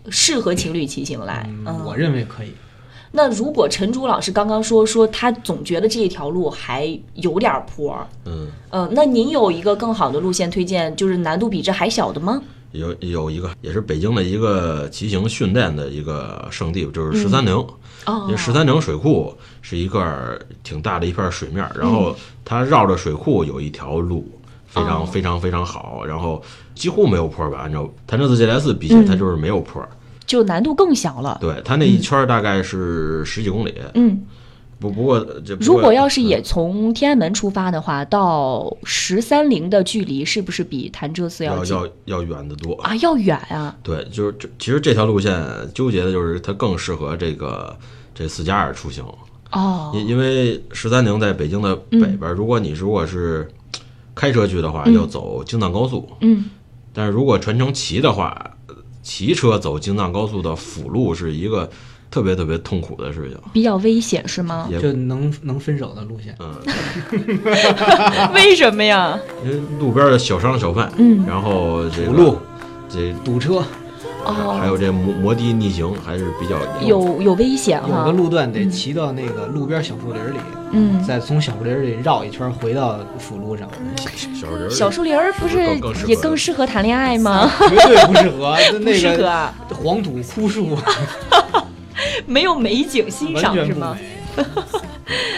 [0.03, 1.49] 的，适合情侣骑行来。
[1.65, 2.51] 嗯，我认为可以。
[3.15, 12.41] 那如果陈竹老师刚刚说说他总觉得这一条路还有点坡儿，嗯，呃，那您有一个更好的路线推荐，就是难度比这还小的吗？
[12.73, 17.55] 有有一个也是北京的一个骑行训练的一个圣地，就是十三陵。
[18.05, 24.29] 哦因为十三陵水库是一个挺大的一片水面，然后它绕着水库有一条路，
[24.67, 26.39] 非常、哦非常非常好，然后
[26.75, 27.61] 几乎没有坡吧。
[27.61, 29.81] 按照潭柘寺戒台寺比起来，它就是没有坡。
[30.25, 31.37] 就难度更小了。
[31.39, 33.73] 对，它那一圈儿大概是十几公里。
[33.93, 34.21] 嗯，
[34.79, 42.73] 不不过这不如果要是也从天安门出发的话，到十三陵的距离是不是比潭柘寺近要要要远得多。
[42.81, 42.95] 啊？
[42.97, 43.75] 要远啊！
[43.83, 45.33] 对，就是这其实这条路线
[45.73, 47.75] 纠结的就是它更适合这个
[48.13, 49.05] 这四加二出行，
[49.51, 53.47] 哦，因因为十三陵在北京的北边，如果你如果是
[54.13, 56.45] 开车去的话，要走京藏高速，嗯，
[56.93, 58.54] 但是如果全程骑的话，
[59.05, 61.69] 骑车走京藏高速的辅路是一个
[62.09, 63.37] 特别特别痛苦的事情。
[63.53, 64.67] 比较危险是吗？
[64.71, 66.35] 也就能能分手的路线。
[66.39, 66.51] 嗯，
[68.33, 69.17] 为什么呀？
[69.43, 72.37] 因为路边的小商小贩，嗯然后这个辅路
[72.89, 73.63] 这堵车，
[74.25, 78.11] 哦还有这摩摩的逆行还是比较严重有有危险有哈的。
[78.11, 80.39] 路段得骑到那个路边小树林里，
[80.77, 83.67] 嗯，再从小树林里绕一圈回到辅路上，
[84.33, 85.57] 小树林儿小树林儿不是
[86.05, 87.49] 也更适合谈恋爱吗？
[87.69, 88.57] 绝对不适合。
[88.71, 90.77] 不那个适合啊，黄土枯树，
[92.27, 93.97] 没有美景欣赏是吗？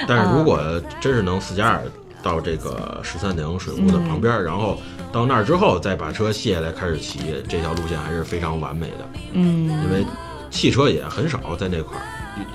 [0.08, 0.60] 但啊是如果
[1.00, 1.82] 真是能四加二
[2.24, 4.80] 到这个十三陵水库的旁边，然后
[5.12, 9.08] 到那儿之后再把车卸下来开始骑，这条路线还是非常完美的。
[9.34, 10.04] 嗯，因为
[10.50, 12.02] 汽车也很少在那块儿，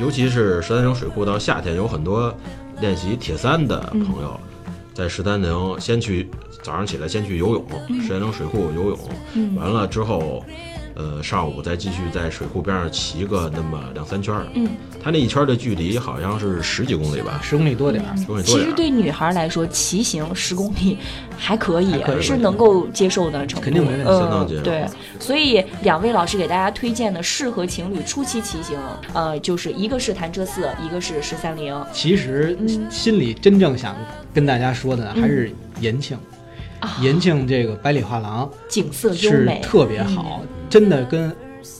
[0.00, 2.34] 尤尤其是十三陵水库到夏天有很多
[2.80, 4.40] 练习铁三的朋友，
[4.94, 6.28] 在十三陵先去
[6.62, 7.66] 早上起来先去游泳，
[8.00, 8.98] 十三陵水库游泳，
[9.34, 10.44] 嗯完了之后。
[10.94, 14.68] 呃，上午再继续在水库边上骑个那么两三圈儿，嗯，
[15.02, 18.60] 它那一圈的距离好像是十几公里吧，十公里多点儿，十公里多点儿。
[18.60, 20.98] 其实对女孩来说，骑行十公里
[21.36, 24.86] 还可以，还可以是能够接受的程度，肯定没问题嗯相当接受对，
[25.18, 28.78] 所以两位老师给大家推荐的适合情侣初期骑行，
[29.12, 31.74] 呃，就是一个是潭柘寺，一个是十三陵。
[31.92, 33.96] 其实嗯心里真正想
[34.34, 36.16] 跟大家说的，还是延庆。
[36.80, 40.42] 啊延庆这个百里画廊景色优美，特别好，
[40.72, 41.30] 真的跟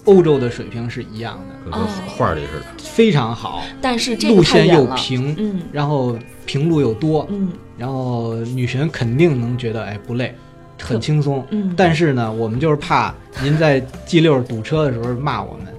[0.05, 5.63] 欧洲的水平是一样的，跟画儿里似的，非常好，但是这路线又平，嗯。
[5.73, 6.15] 然后
[6.45, 7.49] 平路又多，嗯。
[7.79, 10.35] 然后女神肯定能觉得哎不累，
[10.79, 11.43] 很轻松。
[11.49, 15.72] 嗯，但是呢，我们就是怕您在 G 六堵车的时候骂我们，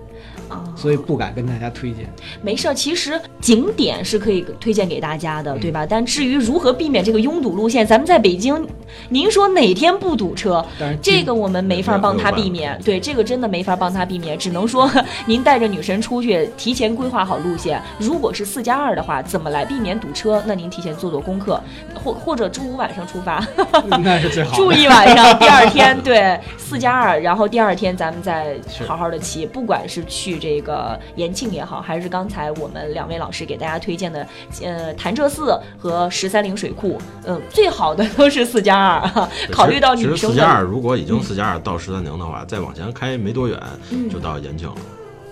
[0.54, 2.08] 啊，所以不敢跟大家推荐。
[2.42, 5.86] 没事儿，其实景点是可以推荐给大家嗯的，对吧？
[5.90, 8.68] 但至于如何避免这个拥堵路线，咱们在北京，
[9.10, 10.64] 您说哪天不堵车？
[11.02, 14.90] 这个我们没法帮他避免，对这个真的没法帮他避免，只能说
[15.26, 17.82] 您带着女神出去，提前规划好路线。
[17.98, 20.42] 如果是四加二的话，怎么来避免堵车？
[20.46, 21.62] 那您提前做做功课，
[21.96, 23.46] 或或者周五晚上出发，
[24.04, 24.56] 那是最好。
[24.56, 34.28] 住一晚上，第二天对 四加二，然后第二天咱们再好好的骑，不管是去这个延庆也好，还是刚才我们两位老师给大家推荐的，
[34.62, 43.58] 呃，潭柘寺和十三陵水库，嗯，最好的都是四加二 哈，考虑到其实女生的四加二，如果已经四加二到十三陵的话，再往前开没多远
[43.92, 44.76] 嗯就到延庆了，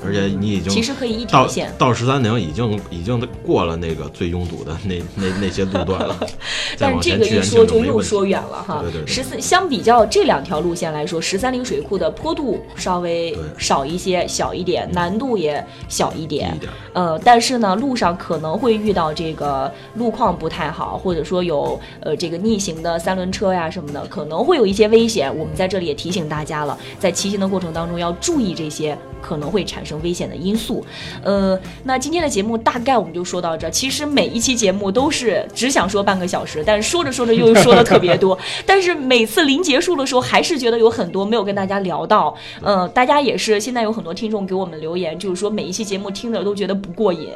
[0.05, 1.73] 而且你已经其实可以一到条线。
[1.77, 6.15] 到十三陵已经已经过了那个最拥堵的那那那些路段了，
[6.79, 9.01] 但是这个一说就又说远了哈对对。
[9.01, 16.59] 对十四相比较这两条路线来说，十三陵水库的坡度稍微少一些，小一点，难度也小一点低一。
[16.59, 16.71] 点。
[16.93, 25.35] 呃，但是呢，路上可能会遇到这个路况不太好，或者说有呃这个逆行的三轮车呀什么的，可能会有一些危险。
[25.35, 30.83] 我们在这里也提醒大家了，在骑行的过程当中要注意这些可能会产生危险的因素。
[31.23, 33.69] 呃，那今天的节目大概我们就说到这儿。
[33.69, 38.37] 其实每一期节目都是只想说半个小时，但是说着说着又说的特别多。
[38.65, 42.35] 但是每次临结束的时候，还是觉得有很多没有跟大家聊到。
[42.61, 47.29] 嗯、大家也是现在有很多听众给我们留言，就是说每一期节目听着都觉得不过瘾，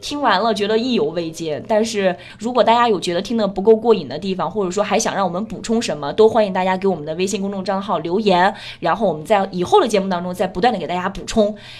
[0.00, 1.62] 听完了觉得意犹未尽。
[1.66, 11.29] 但是如果大家有觉得听的不够过瘾的地方，或者说还想让我们补充什么，都欢迎大家给我们的微信公众账号留言，然后我们在以后的节目当中再不断的给大家补充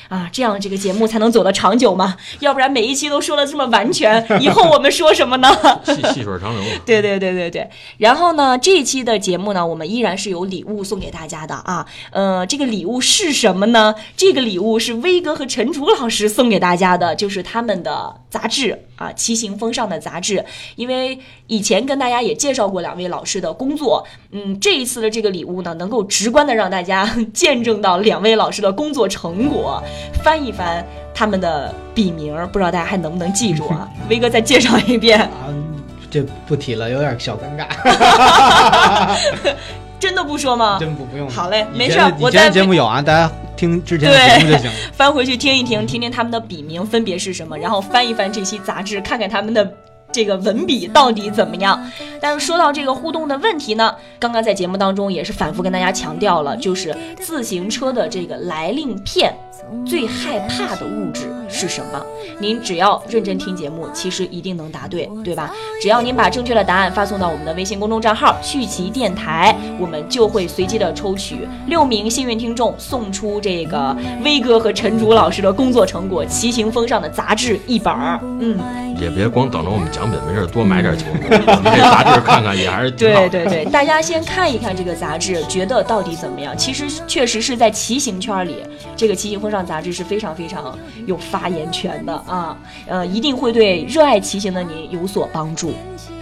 [0.09, 2.17] 啊，这样这个节目才能走得长久嘛。
[2.41, 5.49] 要不然每一期都说的这么完全，以后我们说什么呢？
[5.85, 6.69] 细细水长流嘛。
[6.85, 7.69] 对对对对对。
[7.99, 11.87] 然后呢，这一期的节目呢，我们依然是有礼物送给大家的啊。
[12.11, 13.95] 呃，这个礼物是什么呢？
[14.17, 20.45] 这个礼物是威哥和陈竹老师送给大家的，就是他们的杂志啊，《骑行风尚》的杂志。
[20.77, 29.83] 因为以前跟大家也介绍过两位老师的工作，嗯，这一次的这个礼物呢，能够直观的让大家 见证到两位老师的工作成果，
[30.23, 30.85] 翻一翻
[31.15, 33.89] 他们的笔名，不知道大家还能不能记住啊？
[34.11, 35.19] 威哥再介绍一遍。
[35.41, 35.49] 啊，
[36.11, 37.67] 这不提了，有点小尴尬，
[40.01, 40.79] 真的不说吗？
[40.81, 41.29] 真不不用。
[41.29, 44.71] 好嘞，没事我再的节目有啊，大家听之前的节目就行。
[44.93, 49.71] 翻回去听一听，听听他们的笔名分别是什么，然后翻一翻这期杂志，看看他们的。
[50.13, 51.81] 这个文笔到底怎么样？
[52.21, 59.33] 但是说到这个互动的问题呢，刚刚在节目当中也是反复跟大家强调了，就是自行车的这个来令片
[59.85, 62.01] 最害怕的物质是什么？
[62.39, 65.51] 您只要认真听节目，其实一定能答对，对吧？
[65.81, 78.19] 只要您把正确的答案发送到我们的微信公众账号“旭奇电台”，我们就会随机的抽取六名幸运听众，送出这个威哥和陈竹老师的工作成果《骑行风尚》的杂志一本儿。
[78.41, 78.59] 嗯，
[79.01, 81.05] 也别光等着我们奖品，没事多买点球。
[81.15, 83.29] 你这杂志看看也还是挺好。
[83.29, 86.57] 对对对，大家先看一看这个杂志，觉得到底怎么样？
[86.57, 88.57] 其实确实是在骑行圈里，
[88.97, 95.73] 这个《骑行风尚》杂志是非常非常有发言权的啊，呃，一定会对热爱骑行的您有所帮助。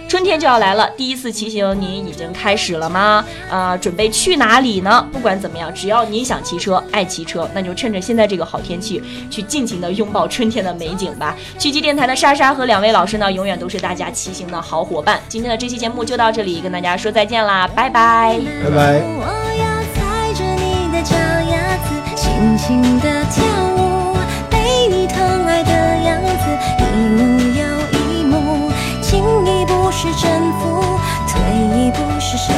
[0.07, 3.23] 春天就要来了，第一次骑行您已经开始了吗？
[3.47, 5.05] 啊、准备去哪里呢？
[5.11, 8.99] 不管怎么样，只要您想骑车、爱骑车，那就趁着现在这个好天气，
[9.29, 11.37] 去尽情的拥抱春天的美景吧。
[11.59, 15.19] 趣骑电台的莎莎和两位老师呢，永远都是大家骑行的好伙伴。
[15.27, 18.39] 今天的这期节目就到这里，跟大家说再见啦，拜拜。
[18.63, 19.01] 拜拜。
[19.03, 19.25] 我
[19.59, 22.08] 要踩着你的脚丫子，
[22.39, 23.43] 轻轻地跳
[23.75, 24.15] 舞
[24.49, 27.61] 被你疼爱的样子一幕又
[27.99, 28.71] 一幕
[29.01, 30.81] 进一步是征服
[31.27, 31.37] 退
[31.77, 32.53] 一步是守